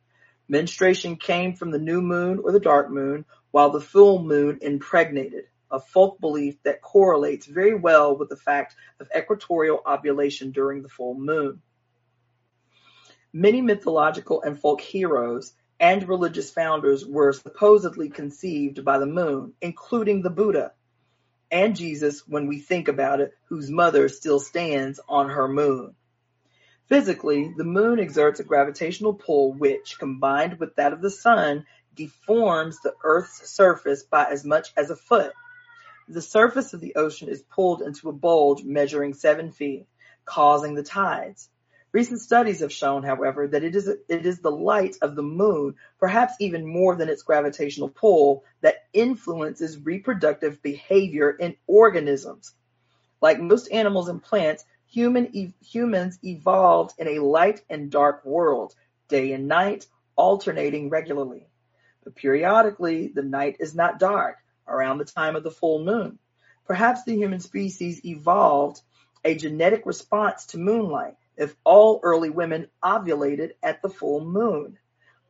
[0.48, 5.44] Menstruation came from the new moon or the dark moon, while the full moon impregnated
[5.70, 10.88] a folk belief that correlates very well with the fact of equatorial ovulation during the
[10.88, 11.60] full moon.
[13.32, 20.22] Many mythological and folk heroes and religious founders were supposedly conceived by the moon, including
[20.22, 20.72] the Buddha
[21.50, 25.94] and Jesus, when we think about it, whose mother still stands on her moon.
[26.88, 32.80] Physically, the moon exerts a gravitational pull which, combined with that of the sun, deforms
[32.80, 35.32] the Earth's surface by as much as a foot.
[36.08, 39.86] The surface of the ocean is pulled into a bulge measuring seven feet,
[40.24, 41.50] causing the tides.
[41.90, 45.76] Recent studies have shown, however, that it is, it is the light of the moon,
[45.98, 52.52] perhaps even more than its gravitational pull, that influences reproductive behavior in organisms.
[53.22, 58.74] Like most animals and plants, human e- humans evolved in a light and dark world,
[59.08, 61.46] day and night, alternating regularly.
[62.04, 64.36] But periodically, the night is not dark
[64.66, 66.18] around the time of the full moon.
[66.66, 68.82] Perhaps the human species evolved
[69.24, 74.76] a genetic response to moonlight if all early women ovulated at the full moon.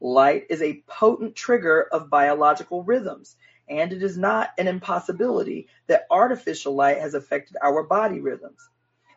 [0.00, 3.36] Light is a potent trigger of biological rhythms,
[3.68, 8.66] and it is not an impossibility that artificial light has affected our body rhythms.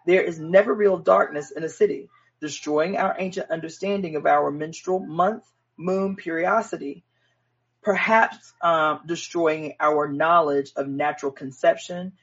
[0.05, 2.09] There is never real darkness in a city,
[2.41, 5.43] destroying our ancient understanding of our menstrual month,
[5.77, 7.03] moon periodicity,
[7.83, 12.13] perhaps um, destroying our knowledge of natural conception,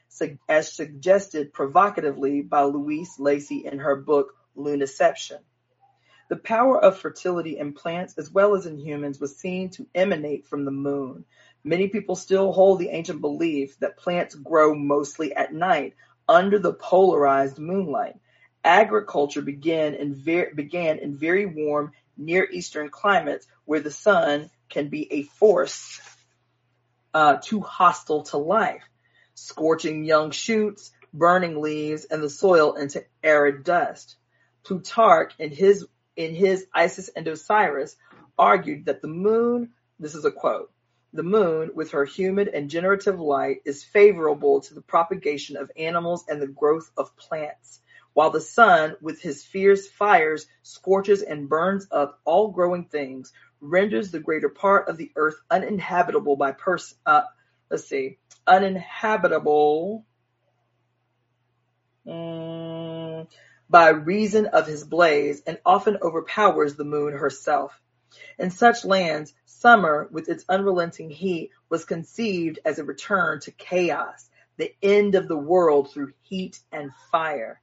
[0.47, 5.39] as suggested provocatively by Louise Lacey in her book Lunaception.
[6.29, 10.47] The power of fertility in plants as well as in humans was seen to emanate
[10.47, 11.25] from the moon.
[11.63, 15.95] Many people still hold the ancient belief that plants grow mostly at night
[16.27, 18.15] under the polarized moonlight,
[18.63, 24.89] Agriculture began in, ver- began in very warm Near Eastern climates where the sun can
[24.89, 26.01] be a force
[27.13, 28.83] uh, too hostile to life,
[29.33, 34.17] scorching young shoots, burning leaves and the soil into arid dust.
[34.63, 35.85] Plutarch, in his
[36.15, 37.95] in his Isis and Osiris,
[38.37, 40.71] argued that the moon, this is a quote,
[41.13, 46.25] the moon, with her humid and generative light, is favorable to the propagation of animals
[46.27, 47.79] and the growth of plants,
[48.13, 54.11] while the sun, with his fierce fires, scorches and burns up all growing things, renders
[54.11, 57.23] the greater part of the earth uninhabitable by pers- uh,
[57.69, 60.05] let's see, uninhabitable
[62.05, 62.68] mm,
[63.69, 67.79] by reason of his blaze, and often overpowers the moon herself.
[68.39, 74.29] In such lands, summer, with its unrelenting heat, was conceived as a return to chaos,
[74.57, 77.61] the end of the world through heat and fire.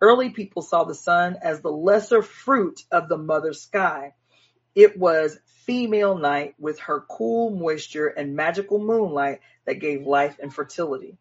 [0.00, 4.14] Early people saw the sun as the lesser fruit of the mother sky.
[4.74, 10.54] It was female night with her cool moisture and magical moonlight that gave life and
[10.54, 11.16] fertility.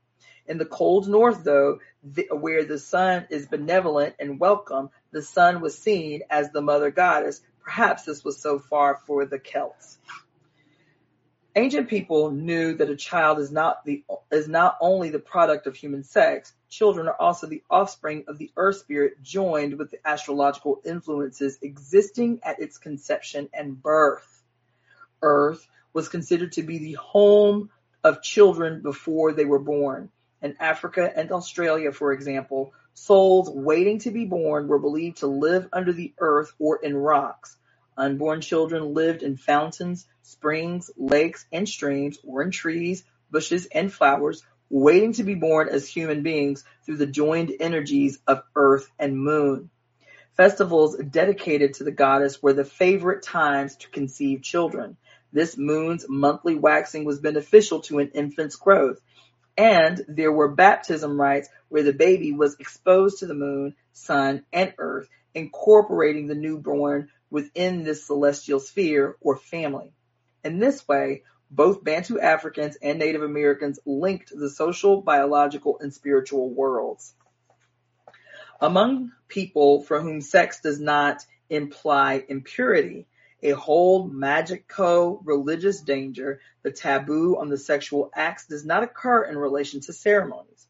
[0.47, 5.61] In the cold north, though, the, where the sun is benevolent and welcome, the sun
[5.61, 9.97] was seen as the mother goddess, Perhaps this was so far for the Celts.
[11.55, 15.75] Ancient people knew that a child is not the is not only the product of
[15.75, 20.79] human sex, children are also the offspring of the earth spirit joined with the astrological
[20.85, 24.43] influences existing at its conception and birth.
[25.23, 27.71] Earth was considered to be the home
[28.03, 30.11] of children before they were born.
[30.45, 35.67] In Africa and Australia, for example, Souls waiting to be born were believed to live
[35.73, 37.57] under the earth or in rocks.
[37.97, 44.43] Unborn children lived in fountains, springs, lakes, and streams, or in trees, bushes, and flowers,
[44.69, 49.71] waiting to be born as human beings through the joined energies of earth and moon.
[50.37, 54.95] Festivals dedicated to the goddess were the favorite times to conceive children.
[55.33, 59.01] This moon's monthly waxing was beneficial to an infant's growth.
[59.57, 64.73] And there were baptism rites where the baby was exposed to the moon, sun, and
[64.77, 69.93] earth, incorporating the newborn within this celestial sphere or family.
[70.43, 76.49] In this way, both Bantu Africans and Native Americans linked the social, biological, and spiritual
[76.49, 77.13] worlds.
[78.59, 83.07] Among people for whom sex does not imply impurity,
[83.43, 89.81] a whole magico-religious danger, the taboo on the sexual acts does not occur in relation
[89.81, 90.67] to ceremonies.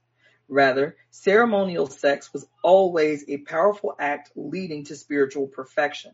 [0.48, 6.12] Rather, ceremonial sex was always a powerful act leading to spiritual perfection.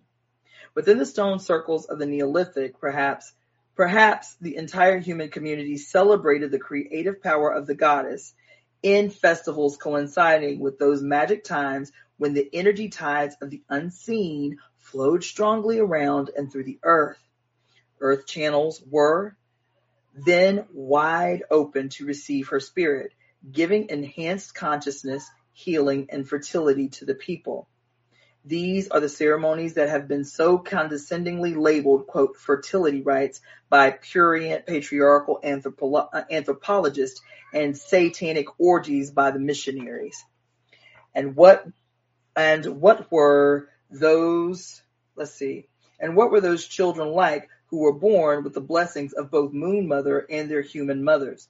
[0.74, 3.34] Within the stone circles of the Neolithic, perhaps,
[3.76, 8.34] perhaps the entire human community celebrated the creative power of the goddess
[8.82, 15.24] in festivals coinciding with those magic times when the energy tides of the unseen flowed
[15.24, 17.20] strongly around and through the earth.
[18.00, 19.36] Earth channels were
[20.14, 23.14] then wide open to receive her spirit,
[23.50, 27.68] giving enhanced consciousness, healing, and fertility to the people.
[28.44, 34.66] These are the ceremonies that have been so condescendingly labeled, quote, fertility rites by prurient
[34.66, 37.22] patriarchal uh, anthropologists
[37.54, 40.24] and satanic orgies by the missionaries.
[41.14, 41.68] And what,
[42.36, 44.82] and what were those,
[45.16, 45.68] let's see,
[46.00, 49.88] and what were those children like who were born with the blessings of both Moon
[49.88, 51.48] Mother and their human mothers?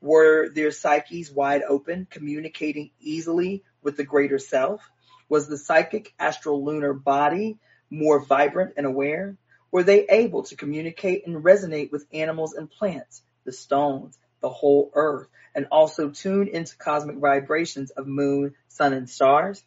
[0.00, 4.82] Were their psyches wide open, communicating easily with the greater self?
[5.28, 7.58] Was the psychic astral lunar body
[7.90, 9.36] more vibrant and aware?
[9.70, 14.90] Were they able to communicate and resonate with animals and plants, the stones, the whole
[14.94, 19.64] earth, and also tune into cosmic vibrations of moon, sun, and stars?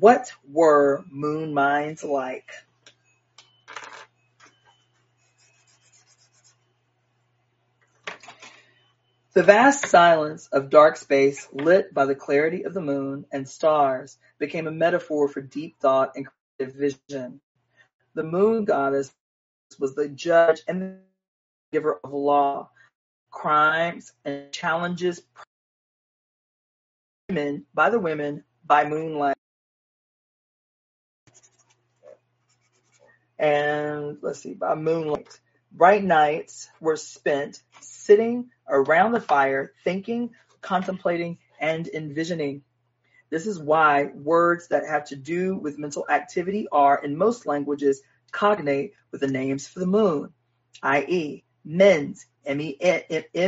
[0.00, 2.50] What were moon minds like?
[9.34, 14.16] The vast silence of dark space lit by the clarity of the moon and stars
[14.38, 16.26] became a metaphor for deep thought and
[16.56, 17.42] creative vision.
[18.14, 19.12] The moon goddess
[19.78, 21.00] was the judge and
[21.70, 22.70] giver of law,
[23.30, 25.20] crimes, and challenges
[27.28, 29.36] by the women by moonlight.
[33.42, 35.40] And let's see, by moonlight.
[35.72, 40.30] Bright nights were spent sitting around the fire, thinking,
[40.60, 42.62] contemplating, and envisioning.
[43.30, 48.00] This is why words that have to do with mental activity are, in most languages,
[48.30, 50.32] cognate with the names for the moon,
[50.82, 53.40] i.e., mens, M-E-N-S,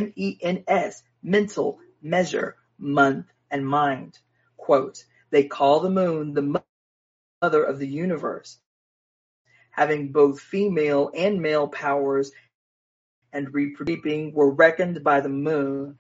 [1.23, 4.19] mental, measure, month, and mind.
[4.57, 6.63] Quote, They call the moon the
[7.43, 8.59] mother of the universe,
[9.75, 12.31] having both female and male powers
[13.33, 15.99] and reaping were reckoned by the moon,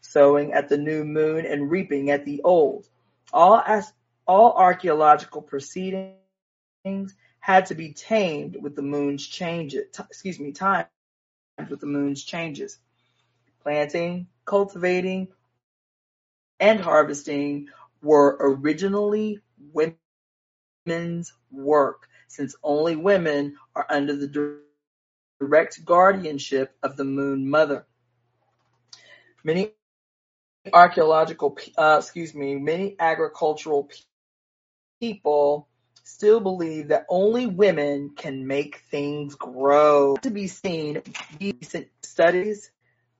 [0.00, 2.88] sowing at the new moon and reaping at the old.
[3.32, 3.92] All, as,
[4.26, 6.16] all archaeological proceedings
[7.38, 10.88] had to be tamed with the moon's changes, t- excuse me, timed
[11.70, 12.78] with the moon's changes.
[13.62, 15.28] Planting, cultivating,
[16.58, 17.68] and harvesting
[18.02, 19.40] were originally
[20.86, 24.60] women's work, since only women are under the
[25.40, 27.86] direct guardianship of the Moon Mother.
[29.44, 29.72] Many
[30.72, 33.88] archaeological, uh, excuse me, many agricultural
[35.00, 35.68] people
[36.04, 40.16] still believe that only women can make things grow.
[40.22, 41.02] To be seen,
[41.40, 42.70] recent studies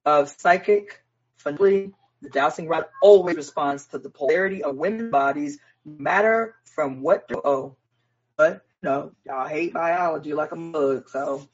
[0.04, 1.02] of psychic
[1.36, 1.92] phenomena,
[2.22, 7.76] the dowsing rod always responds to the polarity of women's bodies, matter from what oh,
[8.36, 11.46] but no, y'all hate biology like a mug, so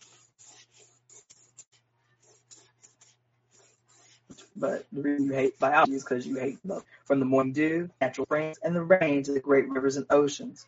[4.56, 7.90] but the reason you hate biology is because you hate them from the morning dew,
[8.00, 10.66] natural springs, and the rain to the great rivers and oceans.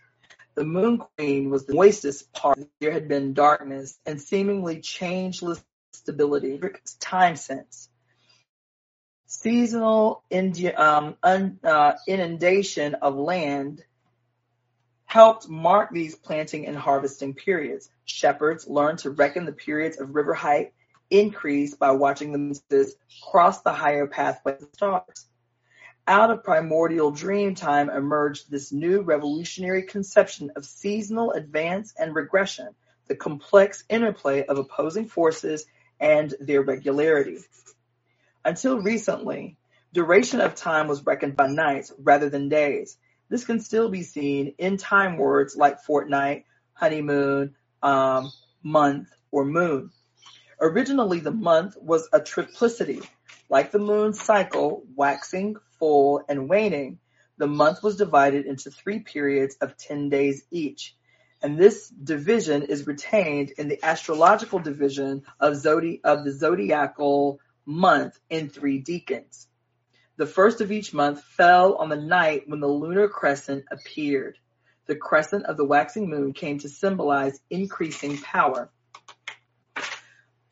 [0.54, 2.58] The moon queen was the moistest part.
[2.80, 6.60] There had been darkness and seemingly changeless stability,
[6.98, 7.88] time sense.
[9.26, 10.22] Seasonal
[10.76, 13.84] um, uh, inundation of land
[15.16, 17.88] helped mark these planting and harvesting periods.
[18.04, 20.74] Shepherds learned to reckon the periods of river height
[21.08, 25.26] increased by watching the misses cross the higher pathway of the stars.
[26.06, 32.68] Out of primordial dream time emerged this new revolutionary conception of seasonal advance and regression,
[33.08, 35.64] the complex interplay of opposing forces
[35.98, 37.38] and their regularity.
[38.44, 39.56] Until recently,
[39.94, 42.98] duration of time was reckoned by nights rather than days.
[43.28, 48.30] This can still be seen in time words like fortnight, honeymoon, um,
[48.62, 49.90] month, or moon.
[50.60, 53.06] Originally the month was a triplicity,
[53.48, 56.98] like the moon's cycle, waxing, full, and waning.
[57.38, 60.96] The month was divided into three periods of 10 days each.
[61.42, 68.18] And this division is retained in the astrological division of, zodi- of the zodiacal month
[68.30, 69.46] in three decans.
[70.16, 74.38] The first of each month fell on the night when the lunar crescent appeared.
[74.86, 78.70] The crescent of the waxing moon came to symbolize increasing power.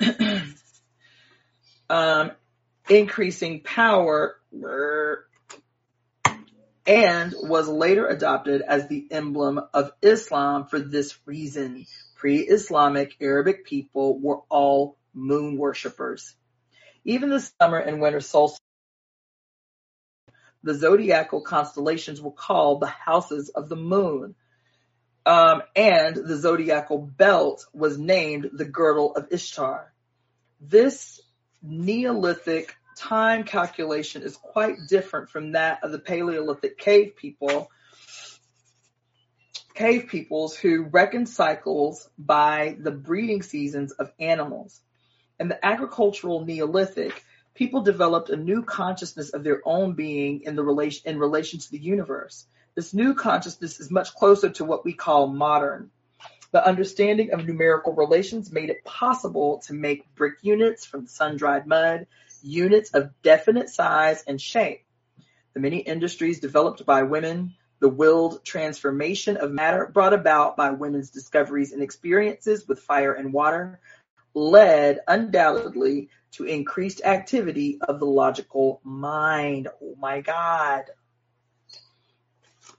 [1.89, 2.33] um,
[2.89, 4.37] increasing power
[6.87, 11.87] and was later adopted as the emblem of Islam for this reason.
[12.17, 16.35] Pre-Islamic Arabic people were all moon worshippers.
[17.05, 18.61] Even the summer and winter solstice,
[20.65, 24.35] the zodiacal constellations were called the houses of the moon.
[25.27, 29.93] Um, and the zodiacal belt was named the girdle of Ishtar.
[30.61, 31.21] This
[31.63, 37.71] Neolithic time calculation is quite different from that of the Paleolithic cave people,
[39.75, 44.81] cave peoples who reckon cycles by the breeding seasons of animals.
[45.41, 47.23] In the agricultural Neolithic,
[47.55, 51.71] people developed a new consciousness of their own being in the relation in relation to
[51.71, 52.47] the universe.
[52.75, 55.91] This new consciousness is much closer to what we call modern.
[56.51, 62.07] The understanding of numerical relations made it possible to make brick units from sun-dried mud,
[62.43, 64.85] units of definite size and shape.
[65.55, 71.11] The many industries developed by women, the willed transformation of matter brought about by women's
[71.11, 73.81] discoveries and experiences with fire and water,
[74.35, 79.69] led undoubtedly to increased activity of the logical mind.
[79.83, 80.85] Oh my God.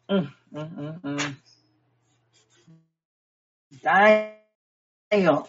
[0.10, 1.36] Mm, mm, mm, mm.
[5.12, 5.44] Damn.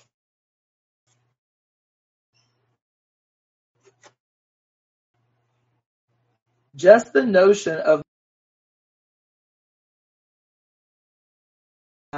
[6.75, 8.03] Just the notion of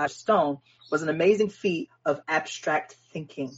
[0.08, 0.58] stone
[0.90, 3.52] was an amazing feat of abstract thinking.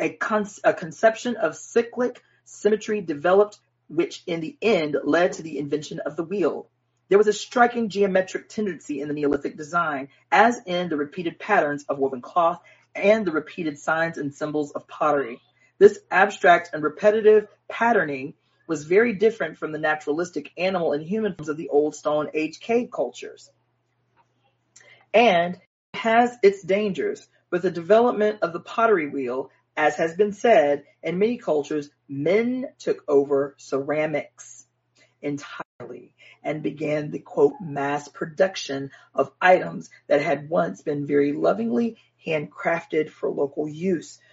[0.00, 5.58] A, con- a conception of cyclic symmetry developed, which in the end led to the
[5.58, 6.68] invention of the wheel.
[7.08, 11.84] There was a striking geometric tendency in the Neolithic design, as in the repeated patterns
[11.88, 12.60] of woven cloth
[12.94, 15.40] and the repeated signs and symbols of pottery.
[15.78, 18.34] This abstract and repetitive patterning
[18.66, 22.60] was very different from the naturalistic animal and human forms of the old Stone Age
[22.60, 23.50] cave cultures.
[25.12, 25.60] And
[25.94, 27.26] has its dangers.
[27.50, 32.66] With the development of the pottery wheel, as has been said, in many cultures, men
[32.78, 34.66] took over ceramics.
[35.22, 41.96] entirely and began the quote mass production of items that had once been very lovingly
[42.26, 44.18] handcrafted for local use.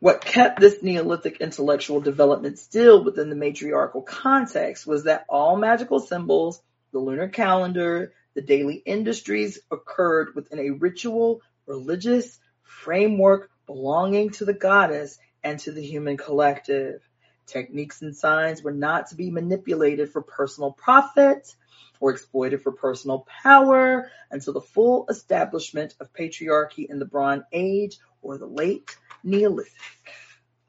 [0.00, 6.00] What kept this Neolithic intellectual development still within the matriarchal context was that all magical
[6.00, 6.60] symbols,
[6.90, 14.54] the lunar calendar, the daily industries occurred within a ritual, religious framework belonging to the
[14.54, 17.02] goddess and to the human collective.
[17.46, 21.54] Techniques and signs were not to be manipulated for personal profit
[22.00, 27.98] or exploited for personal power until the full establishment of patriarchy in the Bronze Age
[28.22, 29.72] or the late Neolithic.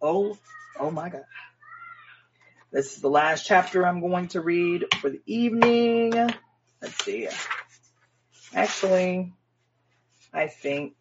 [0.02, 0.38] Oh,
[0.80, 1.24] oh my God.
[2.72, 6.34] This is the last chapter I'm going to read for the evening.
[6.84, 7.30] Let's see.
[8.54, 9.32] Actually,
[10.34, 10.94] I think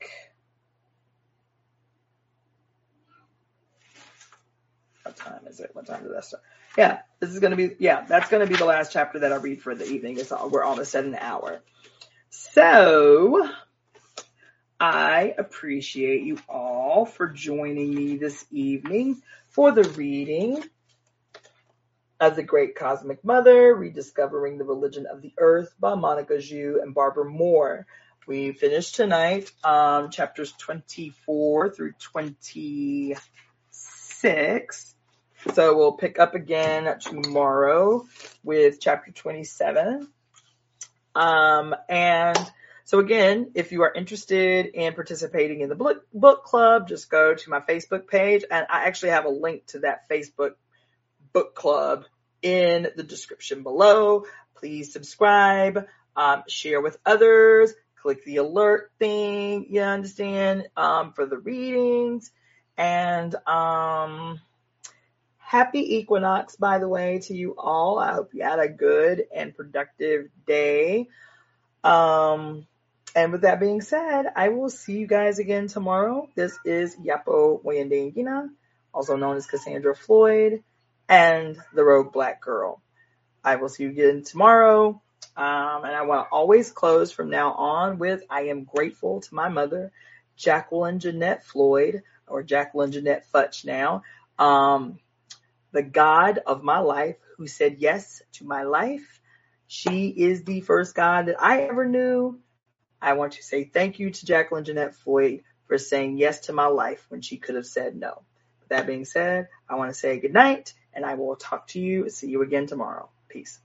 [5.03, 5.70] what time is it?
[5.72, 6.45] What time did that start?
[6.78, 9.61] Yeah, this is gonna be yeah, that's gonna be the last chapter that I read
[9.61, 10.18] for the evening.
[10.18, 11.61] It's all, we're almost at an hour.
[12.30, 13.49] So
[14.78, 20.62] I appreciate you all for joining me this evening for the reading
[22.23, 26.95] of The Great Cosmic Mother, Rediscovering the Religion of the Earth by Monica Sjöö and
[26.95, 27.85] Barbara Mor.
[28.29, 34.95] We finished tonight um, chapters 24 through 26.
[35.53, 38.07] So we'll pick up again tomorrow
[38.45, 40.07] with chapter 27.
[41.16, 42.39] Um, and
[42.85, 47.35] so again, if you are interested in participating in the book, book club, just go
[47.35, 50.53] to my Facebook page and I actually have a link to that Facebook
[51.33, 52.05] book club
[52.43, 54.24] in the description below.
[54.57, 61.39] Please subscribe, um, share with others, click the alert thing, you understand, um, for the
[61.39, 62.30] readings
[62.76, 64.41] and, um,
[65.39, 67.99] happy equinox, by the way, to you all.
[67.99, 71.09] I hope you had a good and productive day.
[71.85, 72.66] Um,
[73.14, 76.28] and with that being said, I will see you guys again tomorrow.
[76.35, 78.49] This is Iyapo Moyendengina,
[78.95, 80.62] also known as Cassandra Floyd,
[81.12, 82.80] and the Rogue Black Girl.
[83.44, 85.02] I will see you again tomorrow.
[85.36, 89.34] Um, and I want to always close from now on with I am grateful to
[89.34, 89.92] my mother,
[90.36, 94.04] Jacqueline Jeanette Floyd, or Jacqueline Jeanette Futch now,
[94.38, 94.98] um,
[95.72, 99.20] the God of my life who said yes to my life.
[99.66, 102.40] She is the first God that I ever knew
[103.02, 106.66] I want to say thank you to Jacqueline Jeanette Floyd for saying yes to my
[106.66, 108.22] life when she could have said no.
[108.60, 111.80] With that being said, I want to say good night and I will talk to
[111.80, 113.09] you, see you again tomorrow.
[113.28, 113.61] Peace.